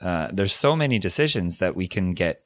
[0.00, 2.44] Uh, there's so many decisions that we can get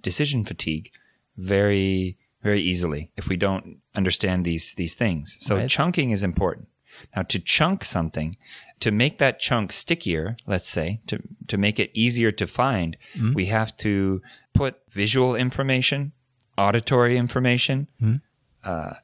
[0.00, 0.90] decision fatigue
[1.36, 5.36] very very easily if we don't understand these these things.
[5.40, 5.68] So Right.
[5.68, 6.68] chunking is important.
[7.14, 8.34] Now to chunk something,
[8.80, 13.32] to make that chunk stickier, let's say, to to make it easier to find, hmm.
[13.32, 14.22] we have to
[14.54, 16.12] put visual information,
[16.56, 18.16] auditory information, hmm.
[18.64, 18.94] uh,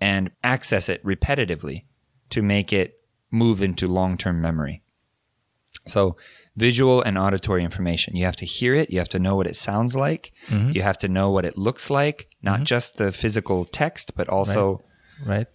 [0.00, 1.84] and access it repetitively
[2.30, 4.82] to make it move into long-term memory.
[5.86, 6.16] So
[6.56, 8.16] visual and auditory information.
[8.16, 8.90] You have to hear it.
[8.90, 10.32] You have to know what it sounds like.
[10.48, 10.72] Mm-hmm.
[10.72, 12.64] You have to know what it looks like, not mm-hmm.
[12.64, 14.82] just the physical text, but also
[15.24, 15.46] Right.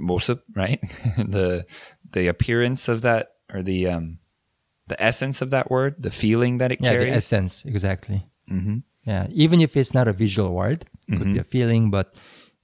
[0.00, 0.80] 모습, right?
[1.18, 1.66] the
[2.13, 4.19] the appearance of that or the um
[4.87, 7.13] the essence of that word, the feeling that it Yeah, the carries.
[7.13, 8.25] essence, exactly.
[8.49, 8.77] Mm-hmm.
[9.05, 12.13] Yeah, even if it's not a visual word, it could be a feeling, but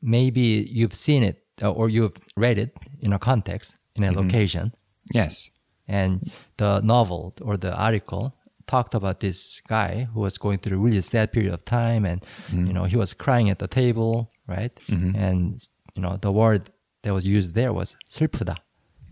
[0.01, 4.73] maybe you've seen it uh, or you've read it in a context, in a location,
[5.13, 5.49] yes.
[5.88, 8.34] and the novel or the article
[8.67, 12.25] talked about this guy who was going through a really sad period of time, and
[12.51, 14.73] you know he was crying at the table, right?
[15.15, 15.62] And
[15.95, 16.69] you know the word
[17.04, 18.56] that was used there was 슬프다,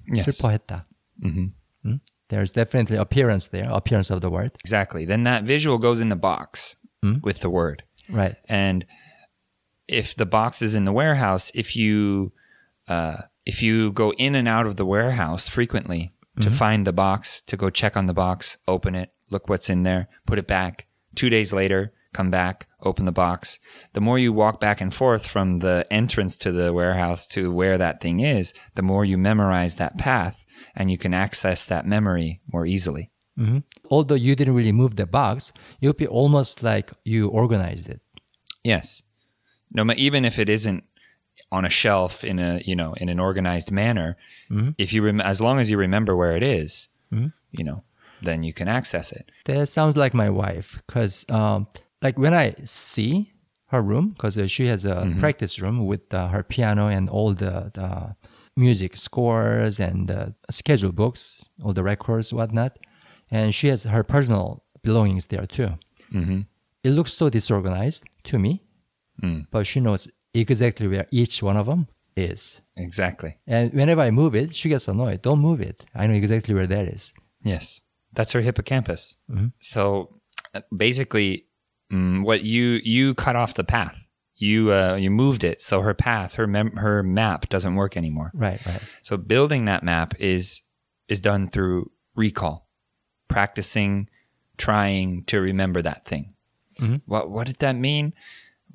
[0.07, 0.25] Yes.
[0.25, 0.85] 슬퍼했다.
[1.23, 1.95] Mm-hmm.
[2.29, 5.05] There's definitely appearance there, appearance of the word, Exactly.
[5.05, 6.75] Then that visual goes in the box
[7.21, 7.83] with the word.
[8.09, 8.35] right?
[8.49, 8.85] And
[9.87, 12.31] if the box is in the warehouse, if you
[12.87, 17.43] uh, if you go in and out of the warehouse frequently to find the box,
[17.43, 20.87] to go check on the box, open it, look what's in there, put it back.
[21.13, 23.58] Two days later, come back, open the box.
[23.92, 27.78] The more you walk back and forth from the entrance to the warehouse to where
[27.78, 30.44] that thing is, the more you memorize that path
[30.74, 33.10] and you can access that memory more easily.
[33.36, 33.58] hmm
[33.90, 38.00] Although you didn't really move the box, would be almost like you organized it.
[38.64, 39.02] Yes.
[39.72, 40.84] No, even if it isn't
[41.50, 44.16] on a shelf in a you know in an organized manner,
[44.76, 47.82] if you rem- as long as you remember where it is, you know,
[48.22, 49.30] then you can access it.
[49.44, 51.66] That sounds like my wife, because um,
[52.02, 53.32] like when I see
[53.66, 57.34] her room, because uh, she has a practice room with uh, her piano and all
[57.34, 58.16] the, the
[58.56, 62.78] music scores and the schedule books, all the records, whatnot,
[63.30, 65.68] and she has her personal belongings there too.
[66.12, 66.40] Mm-hmm.
[66.82, 68.62] It looks so disorganized to me,
[69.50, 72.60] but she knows exactly where each one of them is.
[72.76, 73.36] Exactly.
[73.46, 75.22] And whenever I move it, she gets annoyed.
[75.22, 75.84] Don't move it.
[75.94, 77.12] I know exactly where that is.
[77.42, 77.82] Yes,
[78.14, 79.16] that's her hippocampus.
[79.58, 80.20] So
[80.54, 81.47] uh, basically,
[81.92, 84.08] mm, what you you cut off the path.
[84.36, 88.30] You uh, you moved it, so her path, her mem- her map doesn't work anymore.
[88.34, 88.82] Right, right.
[89.02, 90.62] So building that map is
[91.08, 92.68] is done through recall.
[93.28, 94.08] practicing,
[94.56, 96.34] trying to remember that thing.
[97.06, 98.14] What what did that mean?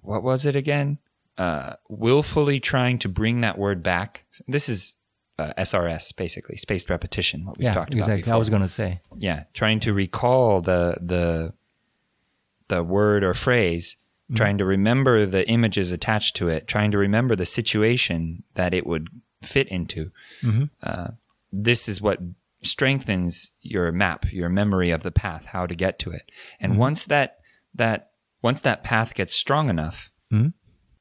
[0.01, 0.99] What was it again?
[1.37, 4.25] Uh, willfully trying to bring that word back.
[4.47, 4.97] This is
[5.39, 7.45] uh, SRS, basically spaced repetition.
[7.45, 8.15] What we've yeah, talked exactly.
[8.15, 8.25] about.
[8.25, 8.33] Before.
[8.33, 8.99] I was gonna say.
[9.17, 11.53] yeah, trying to recall the the
[12.67, 13.97] the word or phrase,
[14.31, 14.35] mm.
[14.35, 18.85] trying to remember the images attached to it, trying to remember the situation that it
[18.85, 19.09] would
[19.41, 20.11] fit into.
[20.41, 20.65] Mm-hmm.
[20.81, 21.07] Uh,
[21.51, 22.19] this is what
[22.63, 26.31] strengthens your map, your memory of the path, how to get to it.
[26.59, 26.81] And mm-hmm.
[26.81, 27.39] once that
[27.75, 30.49] that once that path gets strong enough, mm-hmm.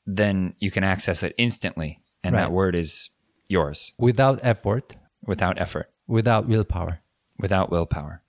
[0.07, 3.11] then you can access it instantly, and that word is
[3.49, 4.95] yours Without effort,
[5.25, 7.01] without effort without willpower.
[7.39, 8.23] without willpower.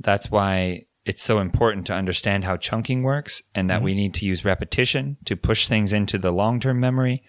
[0.00, 3.84] That's why it's so important to understand how chunking works and that mm-hmm.
[3.84, 7.22] we need to use repetition to push things into the long term memory.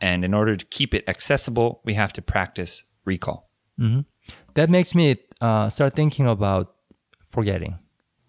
[0.00, 3.50] And in order to keep it accessible, we have to practice recall.
[3.78, 4.00] Mm-hmm.
[4.54, 6.74] That makes me uh, start thinking about
[7.26, 7.78] forgetting.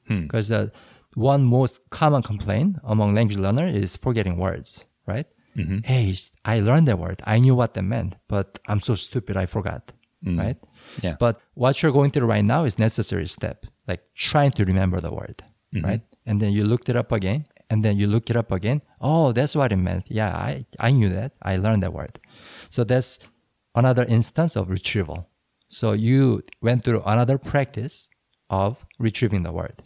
[0.08, 0.24] Hmm.
[0.24, 0.68] Because uh,
[1.16, 5.26] one most common complaint among language learners is forgetting words, right?
[5.56, 5.80] Mm-hmm.
[5.84, 6.16] Hey,
[6.46, 7.22] I learned that word.
[7.26, 9.94] I knew what that meant, but I'm so stupid I forgot,
[10.26, 10.40] mm.
[10.40, 10.58] right?
[11.02, 11.16] Yeah.
[11.20, 15.14] But what you're going through right now is necessary step, like trying to remember the
[15.14, 15.44] word,
[15.74, 15.86] mm-hmm.
[15.86, 16.02] right?
[16.26, 18.82] And then you looked it up again, and then you look it up again.
[19.02, 20.06] Oh, that's what it meant.
[20.08, 21.34] Yeah, I, I knew that.
[21.42, 22.20] I learned that word.
[22.70, 23.20] So that's
[23.76, 25.28] another instance of retrieval.
[25.68, 28.10] So you went through another practice
[28.50, 29.82] of retrieving the word.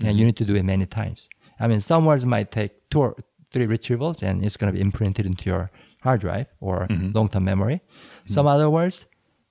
[0.00, 0.18] And mm-hmm.
[0.18, 1.28] you need to do it many times.
[1.58, 3.16] I mean, some words might take two or
[3.52, 5.70] three retrievals and it's going to be imprinted into your
[6.02, 7.10] hard drive or mm-hmm.
[7.12, 7.80] long-term memory.
[8.26, 9.06] Some other words,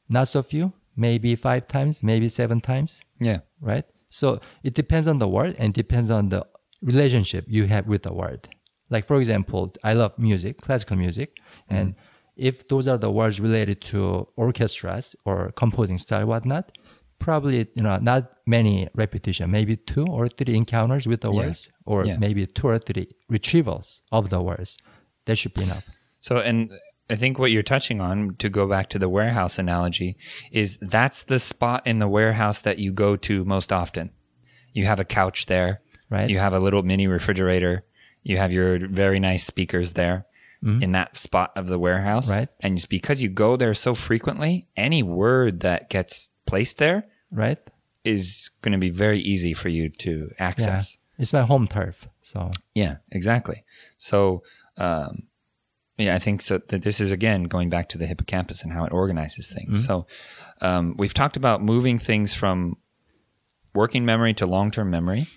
[0.09, 0.71] not so few,
[1.07, 3.39] maybe five times, maybe seven times, Yeah.
[3.61, 3.85] right?
[4.09, 4.27] So
[4.63, 6.41] it depends on the word and depends on the
[6.81, 8.41] relationship you have with the word.
[8.89, 11.75] Like for example, I love music, classical music, mm-hmm.
[11.75, 11.95] and
[12.35, 16.65] if those are the words related to orchestras or composing style, whatnot,
[17.19, 21.39] probably you know not many repetition, maybe two or three encounters with the Yeah.
[21.41, 22.17] words, or Yeah.
[22.17, 24.77] maybe two or three retrievals of the words.
[25.25, 25.85] That should be enough.
[26.21, 26.71] So, and
[27.09, 30.15] I think what you're touching on, to go back to the warehouse analogy,
[30.51, 34.11] is that's the spot in the warehouse that you go to most often.
[34.73, 36.29] You have a couch there, Right.
[36.29, 37.83] You have a little mini refrigerator.
[38.23, 40.25] You have your very nice speakers there
[40.81, 42.27] in that spot of the warehouse.
[42.29, 42.39] Mm-hmm.
[42.39, 42.49] Right.
[42.59, 47.59] And just because you go there so frequently, any word that gets placed there Right?
[48.03, 50.47] is going to be very easy for you to Yeah.
[50.47, 50.97] access.
[51.17, 52.09] It's my home turf.
[52.23, 53.63] So Yeah, exactly.
[53.97, 54.43] So,
[54.77, 55.28] um,
[55.99, 56.57] yeah, I think so.
[56.69, 59.85] That this is again going back to the hippocampus and how it organizes things.
[59.85, 60.07] So,
[60.61, 62.77] um, we've talked about moving things from
[63.75, 65.27] working memory to long-term memory,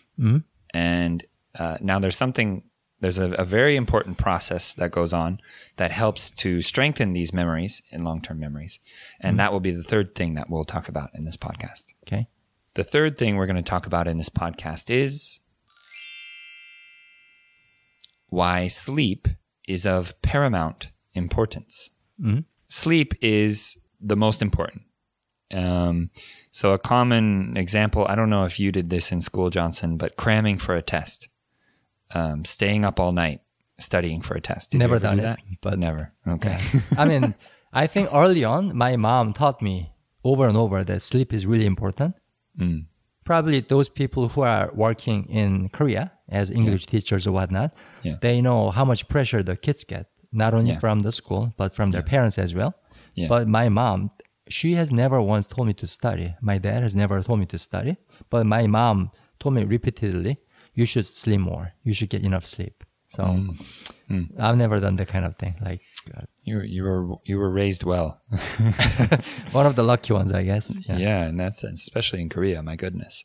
[0.72, 1.24] and
[1.58, 2.62] uh, now there's something.
[3.00, 5.40] There's a, a very important process that goes on
[5.76, 8.78] that helps to strengthen these memories in long-term memories,
[9.20, 11.94] and that will be the third thing that we'll talk about in this podcast.
[12.06, 12.28] okay.
[12.74, 15.40] The third thing we're going to talk about in this podcast is
[18.28, 19.28] why sleep
[19.68, 21.90] is of paramount importance.
[22.68, 24.82] Sleep is the most important.
[25.52, 26.10] Um,
[26.50, 30.16] so, a common example I don't know if you did this in school, Johnson, but
[30.16, 31.28] cramming for a test,
[32.14, 33.40] um, staying up all night
[33.78, 34.70] studying for a test.
[34.70, 35.38] Did Never ever done do it, that?
[35.60, 36.12] but- never.
[36.26, 36.58] Okay.
[36.96, 37.34] I mean,
[37.72, 39.92] I think early on, my mom taught me
[40.24, 42.14] over and over that sleep is really important.
[42.58, 42.86] Mm.
[43.24, 47.70] Probably those people who are working in Korea as English teachers or whatnot,
[48.02, 48.16] Yeah.
[48.20, 50.78] they know how much pressure the kids get, not only Yeah.
[50.80, 52.72] from the school, but from their parents as well.
[53.14, 53.28] Yeah.
[53.28, 54.10] But my mom,
[54.48, 56.34] she has never once told me to study.
[56.40, 57.96] My dad has never told me to study.
[58.30, 60.36] But my mom told me repeatedly,
[60.74, 61.72] you should sleep more.
[61.84, 62.76] You should get enough sleep.
[63.08, 63.22] So
[64.10, 64.26] Mm.
[64.38, 65.54] I've never done that kind of thing.
[65.68, 65.80] Like
[66.16, 68.08] uh, you you were you were raised well.
[69.52, 70.74] one of the lucky ones, I guess.
[70.88, 70.98] yeah.
[70.98, 71.28] Yeah.
[71.28, 72.62] in that sense, especially in Korea.
[72.62, 73.24] My goodness.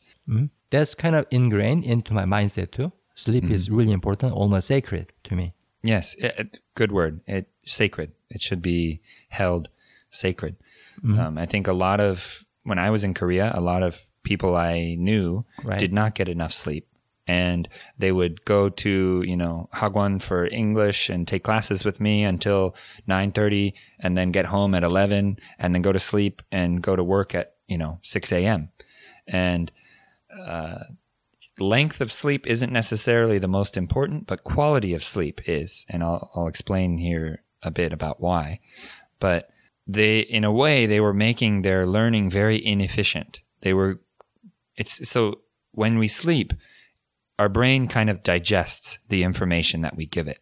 [0.70, 2.92] That's kind of ingrained into my mindset too.
[3.18, 3.54] Sleep Mm-hmm.
[3.58, 5.46] is really important, almost sacred to me.
[5.82, 7.20] Yes, it, good word.
[7.26, 8.12] It sacred.
[8.30, 9.68] It should be held
[10.10, 10.54] sacred.
[11.02, 11.18] Mm-hmm.
[11.20, 14.54] Um, I think a lot of when I was in Korea, a lot of people
[14.56, 15.78] I knew Right.
[15.80, 16.86] did not get enough sleep,
[17.26, 22.22] and they would go to you know Hagwon for English and take classes with me
[22.24, 22.74] until
[23.06, 26.94] nine thirty, and then get home at eleven, and then go to sleep and go
[26.96, 28.68] to work at you know six a.m.
[29.26, 29.72] and
[31.60, 35.86] length of sleep isn't necessarily the most important, but quality of sleep is.
[35.88, 38.60] And I'll, I'll explain here a bit about why.
[39.20, 39.50] But
[39.86, 43.40] they, in a way, they were making their learning very inefficient.
[43.62, 44.00] They were,
[44.76, 45.40] it's so
[45.72, 46.52] when we sleep,
[47.38, 50.40] our brain kind of digests the information that we give it.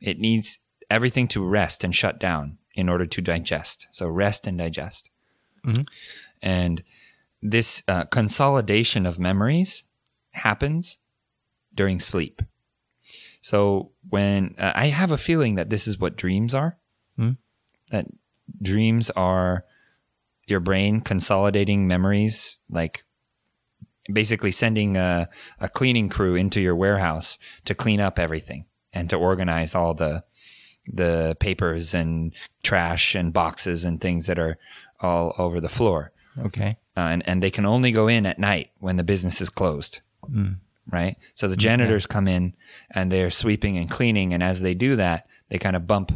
[0.00, 0.58] It needs
[0.90, 3.88] everything to rest and shut down in order to digest.
[3.90, 5.10] So rest and digest.
[6.42, 6.82] And
[7.42, 9.84] this uh, consolidation of memories
[10.32, 10.98] happens
[11.74, 12.42] during sleep.
[13.40, 16.76] So when uh, I have a feeling that this is what dreams are,
[17.16, 17.32] Hmm.
[17.90, 18.06] that
[18.62, 19.64] dreams are
[20.46, 23.04] your brain consolidating memories, like
[24.12, 25.28] basically sending a,
[25.60, 30.24] a cleaning crew into your warehouse to clean up everything and to organize all the
[30.90, 34.56] the papers and trash and boxes and things that are
[35.00, 36.12] all over the floor.
[36.38, 36.78] Okay.
[36.96, 40.00] Uh, and, and they can only go in at night when the business is closed.
[40.24, 40.56] Mm.
[40.90, 41.16] Right?
[41.34, 42.54] So the janitors come in
[42.90, 44.32] and they're sweeping and cleaning.
[44.32, 46.12] And as they do that, they kind of bump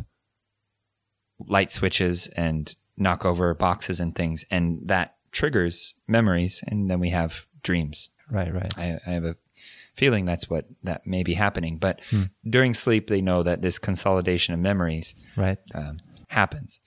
[1.39, 4.47] light switches and knock over boxes and things.
[4.51, 6.65] And that triggers memories.
[6.67, 8.09] And then we have dreams.
[8.31, 8.53] Right.
[8.53, 8.73] Right.
[8.79, 9.37] I, I have a
[9.95, 11.79] feeling that's what that may be happening.
[11.79, 12.25] But hmm.
[12.49, 15.59] during sleep, they know that this consolidation of memories Right.
[15.75, 15.99] um,
[16.29, 16.81] happens.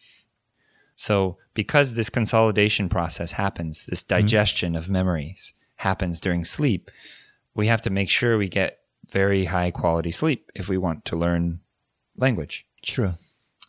[0.96, 4.16] So, because this consolidation process happens, this hmm.
[4.16, 6.92] digestion of memories happens during sleep,
[7.54, 8.80] we have to make sure we get
[9.12, 11.60] very high quality sleep if we want to learn
[12.18, 12.66] language.
[12.82, 13.14] True.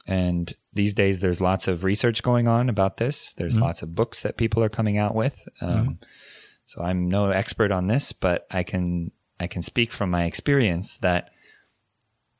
[0.06, 3.32] And these days, there's lots of research going on about this.
[3.34, 5.48] There's lots of books that people are coming out with.
[5.60, 5.98] Um,
[6.66, 10.98] So I'm no expert on this, but I can I can speak from my experience
[10.98, 11.30] that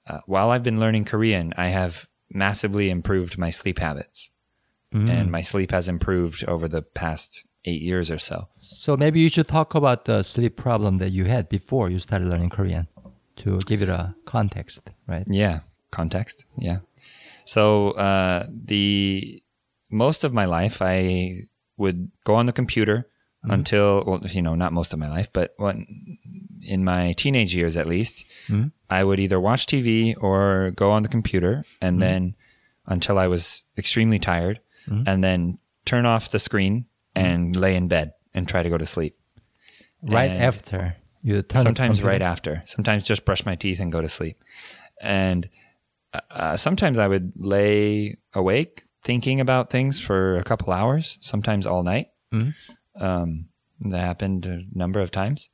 [0.06, 4.30] uh, while I've been learning Korean, I have massively improved my sleep habits,
[4.92, 8.48] and my sleep has improved over the past eight years or so.
[8.60, 12.28] So maybe you should talk about the sleep problem that you had before you started
[12.28, 12.88] learning Korean
[13.36, 15.24] to give it a context, right?
[15.28, 15.60] Yeah,
[15.90, 16.46] context.
[16.56, 16.78] Yeah.
[17.44, 19.42] So uh, the
[19.90, 21.42] most of my life, I
[21.76, 23.08] would go on the computer
[23.44, 23.52] mm-hmm.
[23.52, 26.18] until well, you know, not most of my life, but when
[26.62, 28.68] in my teenage years at least, mm-hmm.
[28.88, 32.00] I would either watch TV or go on the computer, and mm-hmm.
[32.00, 32.34] then
[32.86, 34.60] until I was extremely tired,
[35.06, 36.86] and then turn off the screen
[37.16, 39.16] and lay in bed and try to go to sleep.
[40.02, 42.62] Right And- after you turn sometimes right after.
[42.64, 44.36] Sometimes just brush my teeth and go to sleep.
[45.00, 45.48] And
[46.30, 51.82] uh, sometimes i would lay awake thinking about things for a couple hours sometimes all
[51.82, 52.08] night.
[52.98, 53.48] Um,
[53.80, 55.50] that happened a number of times.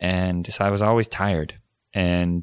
[0.00, 1.54] And so i was always tired.
[1.94, 2.42] And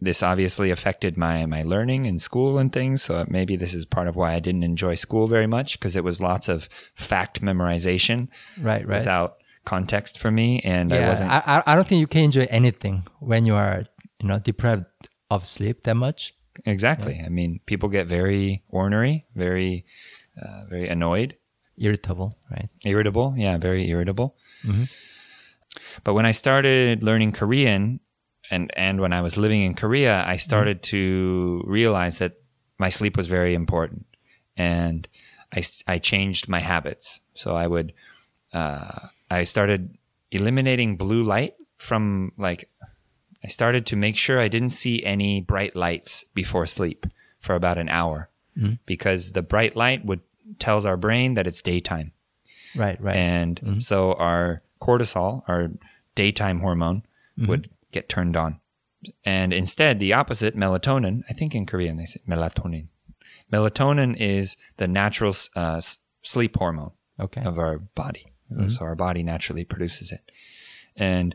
[0.00, 4.08] this obviously affected my my learning in school and things so maybe this is part
[4.08, 8.28] of why i didn't enjoy school very much because it was lots of fact memorization
[8.60, 8.98] Right, right.
[8.98, 13.06] without context for me and i wasn't I, I, don't think you can enjoy anything
[13.20, 13.84] when you are,
[14.20, 14.86] you know, deprived
[15.30, 16.34] of sleep that much.
[16.66, 17.22] Exactly.
[17.24, 19.86] I mean, people get very ornery, very,
[20.40, 21.36] uh, very annoyed,
[21.78, 22.68] Irritable, right?
[22.84, 23.34] irritable.
[23.36, 24.36] Yeah, very irritable.
[26.04, 28.00] But when I started learning Korean,
[28.50, 30.38] and and when I was living in Korea, I mm-hmm.
[30.38, 32.34] started to realize that
[32.78, 34.06] my sleep was very important,
[34.56, 35.06] and
[35.54, 37.20] I I changed my habits.
[37.34, 37.92] So I would,
[38.52, 39.96] uh, I started
[40.30, 42.68] eliminating blue light from like
[43.44, 47.06] I started to make sure I didn't see any bright lights before sleep
[47.38, 48.28] for about an hour
[48.58, 48.74] mm-hmm.
[48.84, 50.20] because the bright light would
[50.58, 52.12] tells our brain that it's daytime.
[52.76, 53.16] Right, right.
[53.16, 53.78] And mm-hmm.
[53.78, 55.70] so our cortisol, our
[56.14, 57.02] daytime hormone,
[57.46, 58.60] would get turned on.
[59.24, 62.88] And instead, the opposite, melatonin, I think in Korean they say melatonin.
[63.52, 65.80] Melatonin is the natural uh,
[66.22, 67.42] sleep hormone okay.
[67.42, 68.26] of our body.
[68.52, 68.70] Mm-hmm.
[68.70, 70.30] So our body naturally produces it.
[70.96, 71.34] And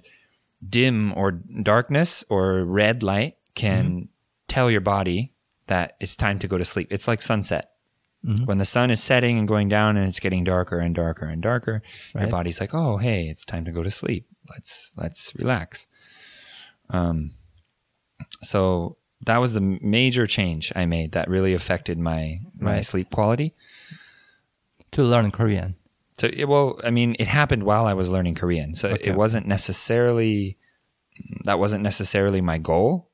[0.68, 4.06] dim or darkness or red light can mm-hmm.
[4.47, 5.34] tell your body
[5.68, 6.89] that it's time to go to sleep.
[6.91, 7.72] It's like sunset.
[8.26, 8.45] Mm-hmm.
[8.45, 11.41] When the sun is setting and going down and it's getting darker and darker and
[11.43, 11.84] darker,
[12.18, 14.26] your body's like, "Oh, hey, it's time to go to sleep.
[14.49, 15.86] Let's let's relax."
[16.90, 17.32] Um
[18.42, 22.86] so that was the major change I made that really affected my my Right.
[22.86, 23.54] sleep quality.
[24.92, 25.76] to learn Korean.
[26.18, 28.74] So, it- well, I mean, it happened while I was learning Korean.
[28.74, 29.10] So Okay.
[29.10, 30.58] it wasn't necessarily,
[31.44, 33.10] that wasn't necessarily my goal.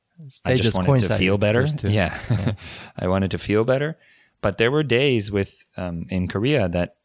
[0.46, 1.62] I just, just wanted to feel better.
[1.62, 1.90] those two.
[1.90, 2.14] Yeah.
[3.00, 3.98] I wanted to feel better.
[4.42, 6.98] But there were days with, um, in Korea that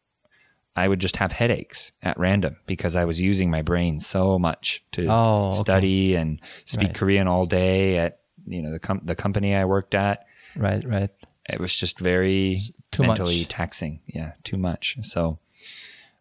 [0.78, 4.84] I would just have headaches at random because I was using my brain so much
[4.92, 5.56] to Oh, okay.
[5.58, 6.94] study and speak Right.
[6.96, 11.10] Korean all day at, you know, the, com- the company I worked at Right, right.
[11.48, 12.60] it was just very
[12.92, 13.48] Too mentally much.
[13.48, 14.00] taxing.
[14.06, 14.98] Yeah, too much.
[15.00, 15.38] So,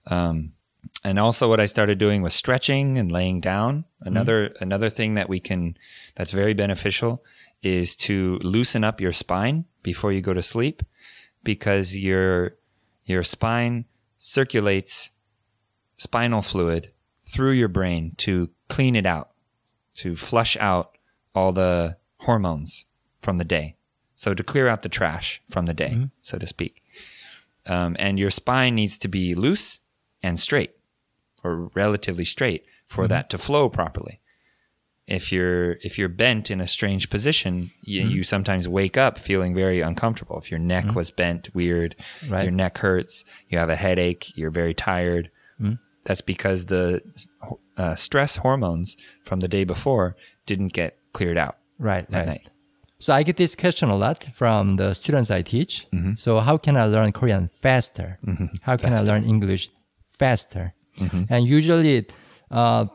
[0.08, 0.54] um,
[1.04, 3.86] and also what I started doing was stretching and laying down.
[4.02, 5.78] Another another thing that we can
[6.16, 7.24] that's very beneficial
[7.62, 10.82] is to loosen up your spine before you go to sleep,
[11.44, 12.56] because your
[13.04, 13.86] your spine
[14.26, 15.12] circulates
[15.98, 16.92] spinal fluid
[17.24, 19.30] through your brain to clean it out,
[19.94, 20.98] to flush out
[21.36, 22.88] all the hormones
[23.22, 23.76] from the day.
[24.16, 26.84] So to clear out the trash from the day, so to speak.
[27.68, 29.82] Um, and your spine needs to be loose
[30.24, 30.76] and straight
[31.44, 34.22] or relatively straight for that to flow properly.
[35.08, 38.10] If you're if you're bent in a strange position, you, mm-hmm.
[38.12, 40.40] you sometimes wake up feeling very uncomfortable.
[40.40, 40.96] If your neck mm-hmm.
[40.96, 41.96] was bent weird,
[42.28, 42.44] Right.
[42.44, 45.30] your neck hurts, you have a headache, you're very tired.
[45.62, 45.74] Mm-hmm.
[46.06, 47.02] That's because the
[47.78, 52.26] uh, stress hormones from the day before didn't get cleared out Right, at right.
[52.28, 52.50] night.
[53.00, 55.86] So I get this question a lot from the students I teach.
[56.16, 58.18] So how can I learn Korean faster?
[58.62, 59.70] How can I learn English
[60.10, 60.74] faster?
[61.30, 62.08] And usually,
[62.50, 62.86] uh,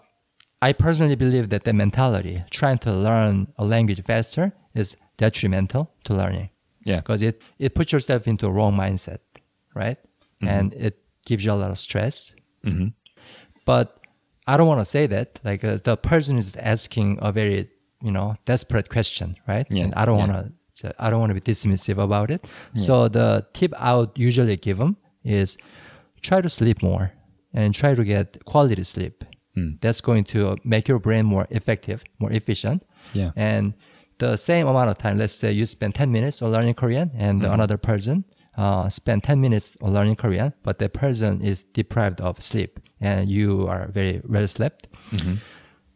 [0.63, 6.15] I personally believe that the mentality, trying to learn a language faster, is detrimental to
[6.15, 6.51] learning
[6.85, 6.97] Yeah.
[6.97, 9.19] because it, it puts yourself into a wrong mindset,
[9.75, 9.99] right?
[10.43, 12.35] And it gives you a lot of stress.
[13.67, 14.01] But
[14.47, 15.39] I don't want to say that.
[15.45, 17.69] Like uh, the person is asking a very,
[18.03, 19.67] you know, desperate question, right?
[19.71, 20.27] Yeah, And I don't yeah.
[20.27, 20.95] want to.
[20.99, 22.49] I don't want to be dismissive about it.
[22.75, 25.59] So the tip I would usually give them is
[26.23, 27.13] try to sleep more
[27.53, 29.23] and try to get quality sleep.
[29.61, 29.71] Hmm.
[29.81, 32.83] That's going to make your brain more effective, more efficient.
[33.15, 33.31] Yeah.
[33.37, 33.75] And
[34.19, 37.43] the same amount of time, let's say you spend 10 minutes on learning Korean and
[37.43, 37.53] Mm-hmm.
[37.53, 38.25] another person
[38.57, 43.31] uh, spend 10 minutes on learning Korean, but the person is deprived of sleep and
[43.31, 44.89] you are very well slept.
[45.13, 45.35] Mm-hmm.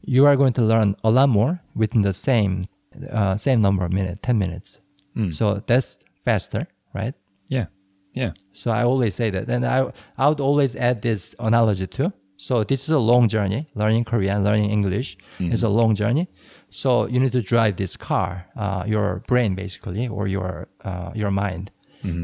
[0.03, 2.65] You are going to learn a lot more within the same
[3.11, 4.81] uh, same number of minutes, 10 minutes.
[5.17, 5.33] Mm.
[5.33, 7.15] So that's faster, right?
[7.51, 7.67] Yeah.
[8.15, 8.33] Yeah.
[8.53, 9.49] So I always say that.
[9.49, 12.12] And I, I would always add this analogy too.
[12.37, 13.68] So this is a long journey.
[13.74, 16.28] Learning Korean, learning English is a long journey.
[16.70, 21.30] So you need to drive this car, uh, your brain basically, or your uh, your
[21.30, 21.70] mind,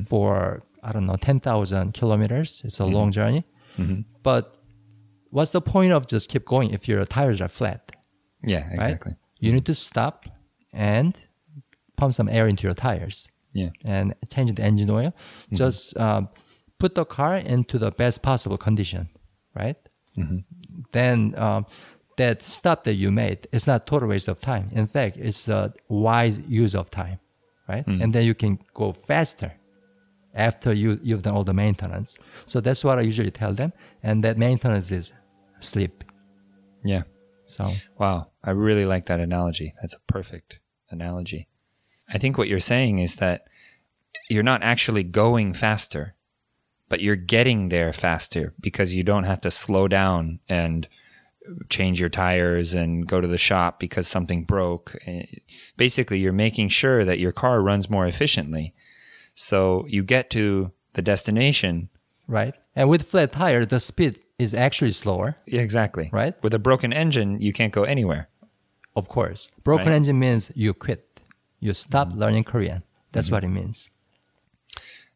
[0.09, 2.63] for I don't know ten thousand kilometers.
[2.65, 3.45] It's a long journey.
[4.23, 4.59] But
[5.31, 7.93] what's the point of just keep going if your tires are flat?
[8.43, 8.67] Yeah.
[8.69, 8.81] Right?
[8.81, 9.13] Exactly.
[9.39, 10.27] You need to stop
[10.73, 11.17] and
[11.97, 13.71] pump some air into your tires Yeah.
[13.85, 15.13] and change the engine oil.
[15.13, 15.57] Mm-hmm.
[15.57, 16.29] Just um,
[16.79, 19.09] put the car into the best possible condition,
[19.55, 19.77] right?
[20.17, 20.39] Mm-hmm.
[20.93, 21.67] Then um,
[22.17, 24.71] that stop that you made is not total waste of time.
[24.73, 27.19] In fact, it's a wise use of time,
[27.69, 27.87] right?
[27.87, 28.03] Mm.
[28.03, 29.53] And then you can go faster
[30.35, 32.17] after you you've done all the maintenance.
[32.47, 35.13] So that's what I usually tell them, and that maintenance is
[35.61, 36.05] sleep.
[36.85, 37.03] Yeah.
[37.45, 38.29] So Wow.
[38.45, 39.75] I really like that analogy.
[39.81, 41.49] That's a perfect analogy.
[42.09, 43.49] I think what you're saying is that
[44.29, 46.15] you're not actually going faster,
[46.91, 50.87] but you're getting there faster because you don't have to slow down and
[51.71, 54.95] change your tires and go to the shop because something broke.
[55.07, 55.23] Eh,
[55.79, 58.75] Basically, you're making sure that your car runs more efficiently.
[59.35, 61.89] So you get to the destination.
[62.29, 65.37] right, and with flat tire, the speed is actually slower.
[65.47, 66.11] Yeah, exactly.
[66.13, 66.35] Right.
[66.43, 68.29] With a broken engine, you can't go anywhere.
[68.97, 69.51] Of course.
[69.65, 69.95] Broken Right.
[69.97, 71.21] engine means you quit.
[71.61, 72.83] You stop learning Korean.
[73.13, 73.89] That's what it means.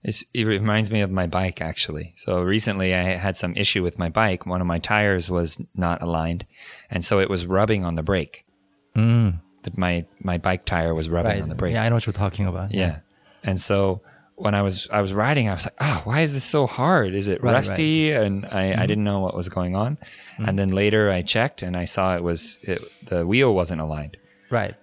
[0.04, 2.12] It's, it reminds me of my bike actually.
[2.16, 4.44] So recently I had some issue with my bike.
[4.44, 6.46] One of my tires was not aligned,
[6.90, 8.44] and so it was rubbing on the brake.
[8.94, 9.30] Hmm.
[9.62, 11.42] That my my bike tire was rubbing Right.
[11.42, 11.72] on the brake.
[11.72, 12.72] Yeah, I know what you're talking about.
[12.72, 12.98] Yeah.
[13.42, 14.02] And so
[14.36, 17.14] when I was I was riding, I was like, oh, why is this so hard?
[17.14, 18.12] Is it Right, rusty?
[18.12, 18.80] And I, I mm-hmm.
[18.82, 19.96] didn't know what was going on.
[19.96, 20.44] Mm-hmm.
[20.48, 24.18] And then later I checked and I saw it was it, the wheel wasn't aligned.
[24.50, 24.74] Right.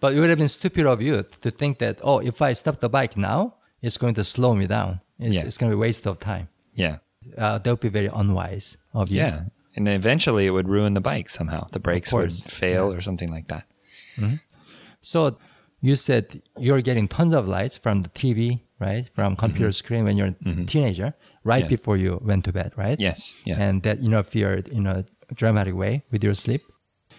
[0.00, 2.80] But it would have been stupid of you to think that, oh, if I stop
[2.80, 3.54] the bike now,
[3.86, 5.00] it's going to slow me down.
[5.18, 5.44] It's, Yeah.
[5.46, 6.46] it's going to be a waste of time.
[6.74, 6.96] Yeah.
[7.38, 9.18] Uh, that would be very unwise of you.
[9.22, 9.44] Yeah.
[9.76, 11.66] And eventually it would ruin the bike somehow.
[11.72, 13.64] The brakes would fail or something like that.
[15.00, 15.36] So
[15.80, 19.08] you said you're getting tons of light from the TV, right?
[19.14, 21.14] From computer screen when you're a teenager,
[21.44, 21.68] right Yeah.
[21.76, 22.98] before you went to bed, right?
[23.00, 23.34] Yes.
[23.44, 23.60] Yeah.
[23.60, 25.04] And that interfered in a
[25.34, 26.62] dramatic way with your sleep.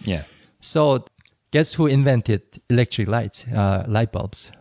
[0.04, 0.24] yeah.
[0.62, 1.06] So,
[1.52, 4.52] guess who invented electric lights, uh, light bulbs?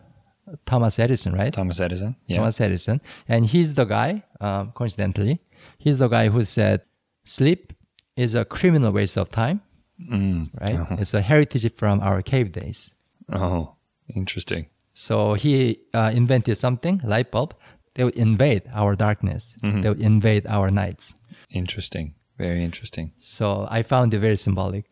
[0.65, 1.51] Thomas Edison, right?
[1.51, 2.15] Thomas Edison.
[2.27, 2.37] Yeah.
[2.37, 3.01] Thomas Edison.
[3.27, 5.39] And he's the guy, um, coincidentally,
[5.77, 6.81] he's the guy who said
[7.23, 7.73] sleep
[8.15, 9.61] is a criminal waste of time,
[10.01, 10.49] Mm.
[10.61, 10.99] right?
[10.99, 12.93] It's a heritage from our cave days.
[13.31, 13.75] Oh,
[14.13, 14.67] interesting.
[14.93, 17.53] So he uh, invented something, light bulb,
[17.95, 19.55] they would invade our darkness.
[19.63, 21.15] They would invade our nights.
[21.49, 22.13] Interesting.
[22.37, 23.13] Very interesting.
[23.17, 24.85] So I found it very symbolic.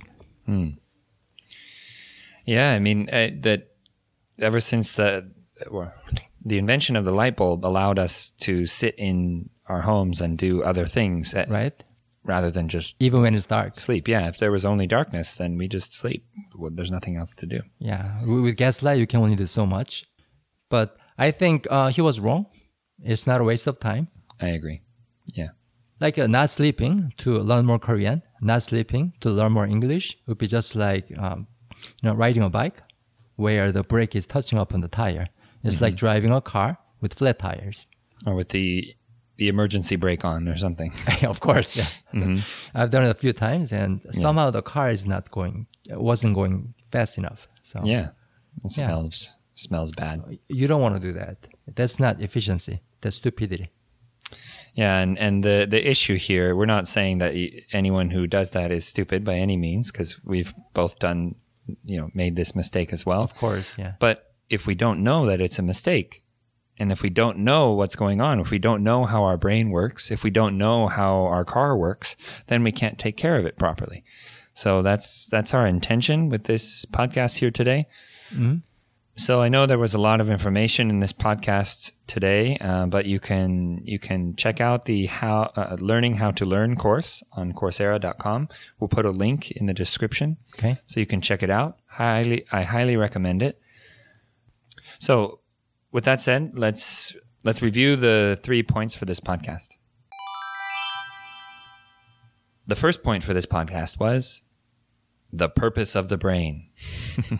[2.45, 3.68] Yeah, I mean uh, that
[4.39, 5.30] ever since the
[5.70, 5.93] or
[6.45, 10.61] the invention of the light bulb allowed us to sit in our homes and do
[10.64, 11.84] other things at, Right?
[12.26, 13.80] rather than just Even when it's dark.
[13.80, 14.07] sleep.
[14.07, 16.26] Yeah, if there was only darkness, then we just sleep.
[16.57, 17.61] Well, there's nothing else to do.
[17.80, 20.05] Yeah, with with gaslight, you can only do so much.
[20.70, 22.45] But I think uh, he was wrong.
[23.03, 24.07] It's not a waste of time.
[24.41, 24.82] I agree.
[25.34, 25.49] Yeah.
[25.99, 30.38] Like uh, not sleeping to learn more Korean, not sleeping to learn more English would
[30.38, 31.47] be just like um,
[32.01, 32.82] you know riding a bike,
[33.36, 35.28] where the brake is touching up on the tire.
[35.64, 37.88] It's like driving a car with flat tires.
[38.26, 38.95] Or with the
[39.38, 40.93] the emergency brake on or something.
[41.24, 41.88] of course, yeah.
[42.14, 42.38] Mm-hmm.
[42.76, 46.74] I've done it a few times, and somehow the car is not going, wasn't going
[46.91, 47.47] fast enough.
[47.64, 48.09] So Yeah,
[48.64, 50.39] it smells smells bad.
[50.47, 51.38] you don't want to do that.
[51.76, 52.82] That's not efficiency.
[53.01, 53.70] That's stupidity.
[54.76, 57.34] Yeah, and and the the issue here, we're not saying that
[57.72, 61.36] anyone who does that is stupid by any means, because we've both done,
[61.86, 63.22] you know, made this mistake as well.
[63.22, 63.93] Of course, yeah.
[63.99, 66.24] But if we don't know that it's a mistake,
[66.80, 69.70] and if we don't know what's going on, if we don't know how our brain
[69.70, 72.16] works, if we don't know how our car works,
[72.48, 74.04] then we can't take care of it properly.
[74.56, 77.88] So that's that's our intention with this podcast here today.
[79.16, 83.06] So I know there was a lot of information in this podcast today, uh, but
[83.06, 87.54] you can you can check out the how uh, learning how to learn course on
[87.54, 88.50] Coursera.com.
[88.80, 90.80] We'll put a link in the description Okay.
[90.88, 91.78] so you can check it out.
[91.86, 93.60] Highly, I highly recommend it.
[95.04, 95.41] So,
[95.91, 99.76] with that said, let's let's review the three points for this podcast.
[102.68, 104.43] The first point for this podcast was
[105.34, 106.70] the purpose of the brain.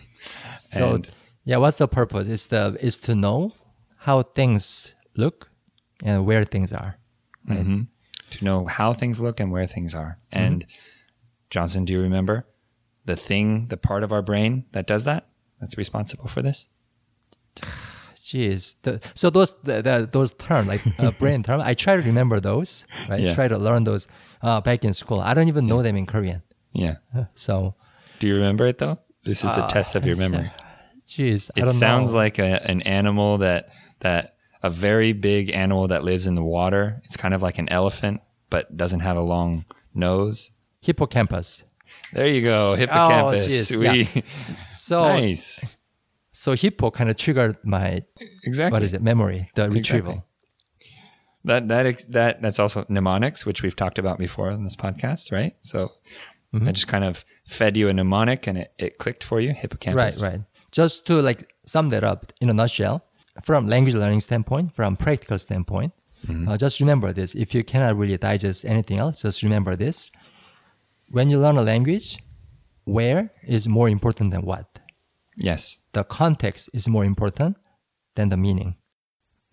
[0.54, 1.00] So
[1.44, 2.28] yeah, what's the purpose?
[2.28, 3.52] Is the is to know
[3.96, 5.48] how things look
[6.02, 6.98] and where things are.
[7.48, 7.88] Mhm.
[8.30, 10.18] to know how things look and where things are.
[10.32, 10.66] And
[11.48, 12.46] Johnson, do you remember
[13.06, 15.28] the thing, the part of our brain that does that?
[15.60, 16.68] That's responsible for this?
[18.16, 18.76] Jeez.
[18.82, 22.40] The, so those the, the, those terms like uh, brain term, I try to remember
[22.40, 22.86] those.
[23.08, 23.20] Right.
[23.20, 23.34] Yeah.
[23.34, 24.08] Try to learn those
[24.42, 25.20] uh, back in school.
[25.20, 26.42] I don't even know them in Korean.
[26.72, 26.96] Yeah.
[27.34, 27.74] So,
[28.18, 28.98] Do you remember it though?
[29.24, 30.50] This is a test of your memory.
[31.06, 31.50] jeez.
[31.56, 32.16] I It sounds know.
[32.18, 33.68] like a, an animal that
[34.00, 37.02] that a very big animal that lives in the water.
[37.04, 40.50] It's kind of like an elephant, but doesn't have a long nose.
[40.80, 41.64] hippocampus.
[42.12, 43.46] There you go, hippocampus.
[43.46, 44.22] jeez, we
[44.68, 45.64] So nice.
[46.42, 48.02] So hippo kind of triggered my
[48.42, 48.74] Exactly.
[48.74, 50.16] what is it memory the retrieval.
[51.44, 55.54] That that that that's also mnemonics, which we've talked about before in this podcast, right?
[55.60, 55.78] So
[56.54, 56.68] Mm-hmm.
[56.68, 60.22] I just kind of fed you a mnemonic, and it, it clicked for you, hippocampus.
[60.22, 60.40] Right, right.
[60.70, 62.96] Just to like sum that up in a nutshell,
[63.42, 65.92] from language learning standpoint, from practical standpoint,
[66.28, 66.48] Mm-hmm.
[66.48, 67.34] uh, just remember this.
[67.34, 70.10] If you cannot really digest anything else, just remember this.
[71.10, 72.18] When you learn a language,
[72.84, 74.66] where is more important than what?
[75.36, 75.78] Yes.
[75.92, 77.56] The context is more important
[78.14, 78.76] than the meaning.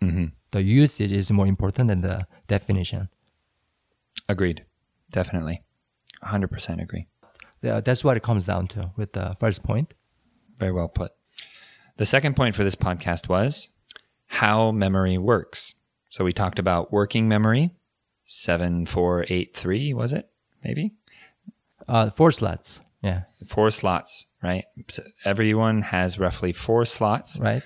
[0.01, 3.09] hmm The usage is more important than the definition.
[4.29, 4.65] Agreed.
[5.11, 5.63] Definitely.
[6.23, 7.07] 100% agree.
[7.61, 9.93] Yeah, That's what it comes down to with the first point.
[10.59, 11.11] Very well put.
[11.97, 13.69] The second point for this podcast was
[14.27, 15.75] how memory works.
[16.09, 17.71] So we talked about working memory,
[18.25, 20.29] 7483, was it?
[20.63, 20.93] Maybe?
[21.88, 22.82] Uh, four slots.
[23.02, 24.66] Yeah, Four slots, right?
[24.88, 27.64] So everyone has roughly four slots right.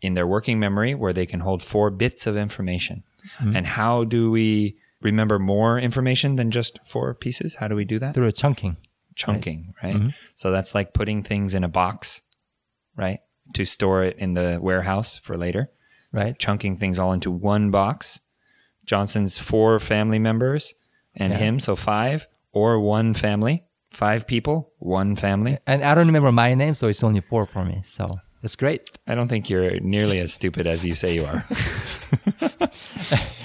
[0.00, 3.02] in their working memory where they can hold four bits of information.
[3.38, 3.56] Mm-hmm.
[3.56, 7.56] And how do we remember more information than just four pieces?
[7.56, 8.14] How do we do that?
[8.14, 8.76] Through a chunking.
[9.16, 9.96] Chunking, right?
[9.96, 10.08] Mm-hmm.
[10.34, 12.22] So that's like putting things in a box,
[12.96, 13.18] right?
[13.54, 15.70] To store it in the warehouse for later.
[16.12, 16.38] Right.
[16.38, 18.20] Chunking things all into one box.
[18.86, 20.74] Johnson's four family members
[21.14, 21.38] and Yeah.
[21.38, 23.64] him, so five, or one family.
[23.90, 25.58] Five people, one family.
[25.66, 27.82] And I don't remember my name, so it's only four for me.
[27.84, 28.06] So
[28.42, 28.90] it's great.
[29.06, 31.44] I don't think you're nearly as stupid as you say you are.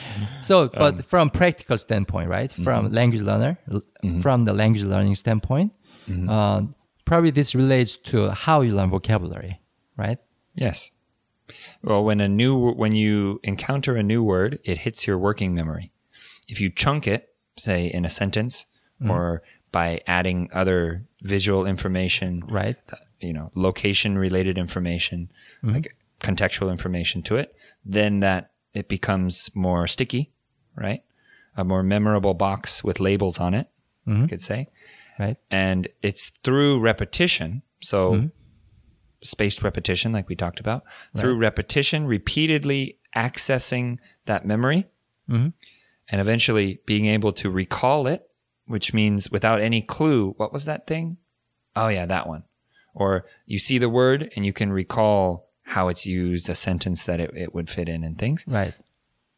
[0.46, 2.52] So, but um, from practical standpoint, right?
[2.52, 2.64] Mm-hmm.
[2.64, 4.22] From language learner, l- mm-hmm.
[4.22, 5.74] from the language learning standpoint,
[6.08, 6.30] mm-hmm.
[6.30, 6.62] uh,
[7.04, 9.60] probably this relates to how you learn vocabulary,
[9.98, 10.20] right?
[10.54, 10.92] Yes.
[11.82, 15.92] Well, when a new when you encounter a new word, it hits your working memory.
[16.48, 18.68] If you chunk it, say in a sentence
[19.08, 19.42] or
[19.76, 22.78] by adding other visual information, Right.
[22.90, 25.74] Uh, you know, location related information, mm-hmm.
[25.74, 27.54] like contextual information to it,
[27.84, 30.32] then that it becomes more sticky,
[30.78, 31.04] right?
[31.58, 33.68] A more memorable box with labels on it,
[34.06, 34.26] you mm-hmm.
[34.28, 34.70] could say.
[35.20, 35.36] Right.
[35.52, 37.62] and it's through repetition.
[37.82, 38.28] So mm-hmm.
[39.24, 40.84] spaced repetition like we talked about
[41.18, 44.86] through repetition repeatedly accessing that memory
[46.10, 48.30] and eventually being able to recall it
[48.68, 51.18] which means without any clue what was that thing?
[51.76, 52.44] Oh yeah that one.
[52.94, 57.20] Or you see the word and you can recall how it's used a sentence that
[57.20, 58.46] it, it would fit in and things.
[58.48, 58.74] Right.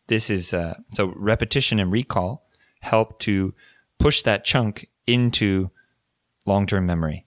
[0.08, 2.46] this is uh, so repetition and recall
[2.82, 3.54] help to
[3.98, 5.70] push that chunk into
[6.46, 7.26] long-term memory.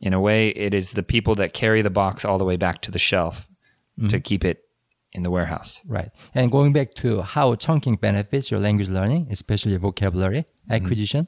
[0.00, 2.82] In a way it is the people that carry the box all the way back
[2.82, 3.46] to the shelf
[4.08, 4.64] to keep it
[5.12, 6.10] in the warehouse Right.
[6.34, 11.26] And going back to how chunking benefits your language learning, especially vocabulary acquisition,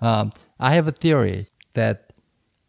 [0.00, 2.12] um, I have a theory that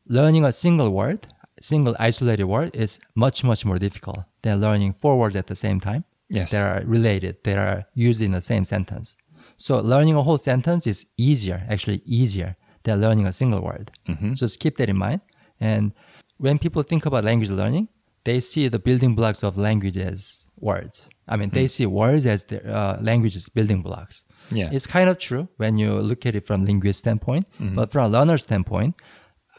[0.07, 1.27] learning a single word,
[1.61, 5.79] single isolated word, is much, much more difficult than learning four words at the same
[5.79, 6.03] time.
[6.31, 6.51] Yes.
[6.51, 9.17] that are related, that are used in the same sentence.
[9.57, 13.91] So learning a whole sentence is easier, actually easier than learning a single word.
[14.35, 15.21] So just keep that in mind.
[15.59, 15.91] And
[16.37, 17.89] when people think about language learning,
[18.23, 21.07] they see the building blocks of language as words.
[21.27, 21.67] I mean, they hmm.
[21.67, 24.25] see words as the uh, language's building blocks.
[24.51, 24.69] Yeah.
[24.71, 27.75] It's kind of true when you look at it from linguist standpoint, hmm.
[27.75, 28.95] but from a learner standpoint,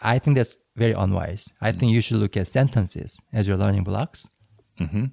[0.02, 1.52] I think that's very unwise.
[1.60, 1.78] I hmm.
[1.78, 4.28] think you should look at sentences as your learning blocks.
[4.80, 5.06] Mm-hmm.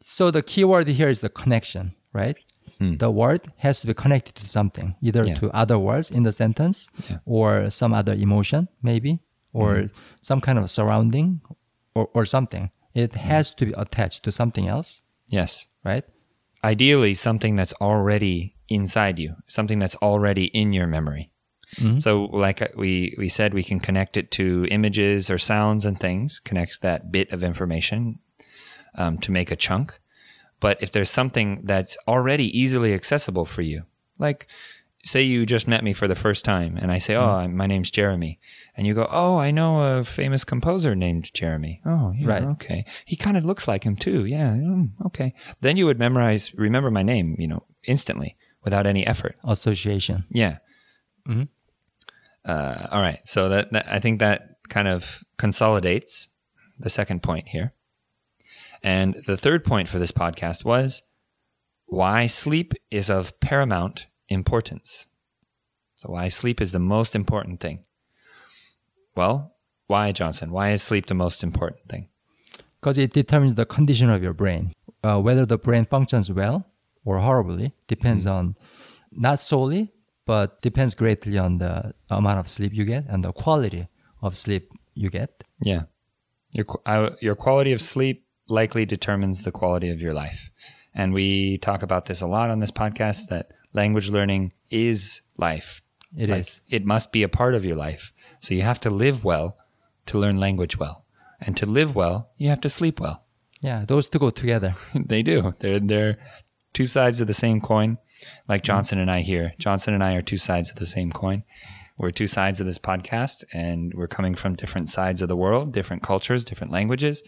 [0.00, 2.36] So the key word here is the connection, right?
[2.80, 5.36] The word has to be connected to something, either Yeah.
[5.36, 7.18] to other words in the sentence Yeah.
[7.24, 9.20] or some other emotion, maybe,
[9.52, 9.90] or
[10.20, 11.40] some kind of surrounding
[11.94, 12.70] or, or something.
[12.94, 15.68] It has to be attached to something else, Yes.
[15.84, 16.04] right?
[16.62, 21.30] Ideally, something that's already inside you, something that's already in your memory.
[21.98, 25.98] So, like uh, we, we said, we can connect it to images or sounds and
[25.98, 28.20] things, connect that bit of information
[28.94, 29.98] um, to make a chunk.
[30.60, 33.82] But if there's something that's already easily accessible for you,
[34.20, 34.46] like
[35.04, 37.66] say you just met me for the first time and I say, Oh, I'm- my
[37.66, 38.40] name's Jeremy.
[38.76, 41.80] And you go, Oh, I know a famous composer named Jeremy.
[41.84, 42.42] Oh, yeah, Right.
[42.42, 42.84] okay.
[43.04, 44.24] He kind of looks like him too.
[44.24, 45.34] Yeah, mm, okay.
[45.60, 49.36] Then you would memorize, remember my name, you know, instantly without any effort.
[49.44, 50.24] Association.
[50.30, 50.58] Yeah.
[52.44, 53.20] Uh, all right.
[53.24, 56.28] So that, that I think that kind of consolidates
[56.78, 57.72] the second point here.
[58.82, 61.02] And the third point for this podcast was
[61.86, 65.06] why sleep is of paramount importance.
[65.96, 67.84] So why sleep is the most important thing.
[69.16, 69.54] Well,
[69.86, 70.50] why Johnson?
[70.50, 72.08] Why is sleep the most important thing?
[72.84, 74.70] because it determines the condition of your brain.
[75.02, 76.66] Uh, whether the brain functions well
[77.06, 78.54] or horribly depends on
[79.10, 79.90] not solely,
[80.26, 83.88] but depends greatly on the amount of sleep you get and the quality
[84.20, 85.44] of sleep you get.
[85.62, 85.84] Yeah.
[86.52, 90.50] Your uh, your quality of sleep likely determines the quality of your life.
[90.94, 95.82] And we talk about this a lot on this podcast that language learning is life.
[96.16, 96.46] It It is.
[96.46, 96.60] is.
[96.68, 98.12] It must be a part of your life.
[98.40, 99.58] So you have to live well
[100.06, 101.04] to learn language well.
[101.40, 103.24] And to live well, you have to sleep well.
[103.60, 104.74] Yeah, those two go together.
[104.94, 105.54] they do.
[105.58, 106.18] They're they're
[106.72, 107.98] two sides of the same coin.
[108.48, 108.66] Like mm.
[108.66, 109.54] Johnson and I here.
[109.58, 111.42] Johnson and I are two sides of the same coin.
[111.96, 115.72] We're two sides of this podcast and we're coming from different sides of the world,
[115.72, 117.22] different cultures, different languages,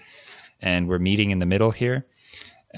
[0.61, 2.07] and we're meeting in the middle here.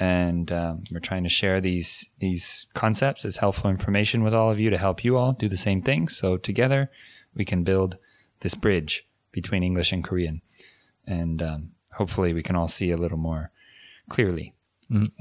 [0.00, 4.60] And um, we're trying to share these these concepts as helpful information with all of
[4.60, 6.08] you to help you all do the same thing.
[6.08, 6.90] So together
[7.34, 7.98] we can build
[8.40, 10.40] this bridge between English and Korean,
[11.06, 13.50] and um, hopefully we can all see a little more
[14.08, 14.54] clearly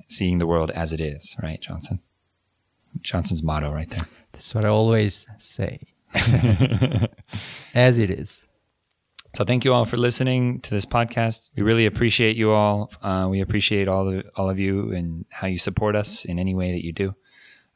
[0.07, 1.99] seeing the world as it is, right, Johnson?
[3.01, 4.07] Johnson's motto right there.
[4.32, 5.80] That's what I always say.
[7.73, 8.43] As it is.
[9.38, 11.51] So thank you all for listening to this podcast.
[11.55, 12.91] We really appreciate you all.
[13.03, 16.55] Uh, we appreciate all of all of you and how you support us in any
[16.55, 17.13] way that you do.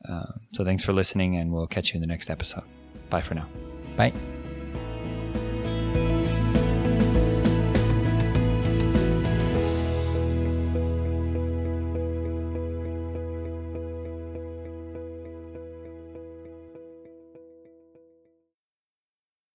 [0.09, 2.64] Uh, so thanks for listening, and we'll catch you in the next episode.
[3.12, 3.45] Bye for now.
[3.95, 4.12] Bye.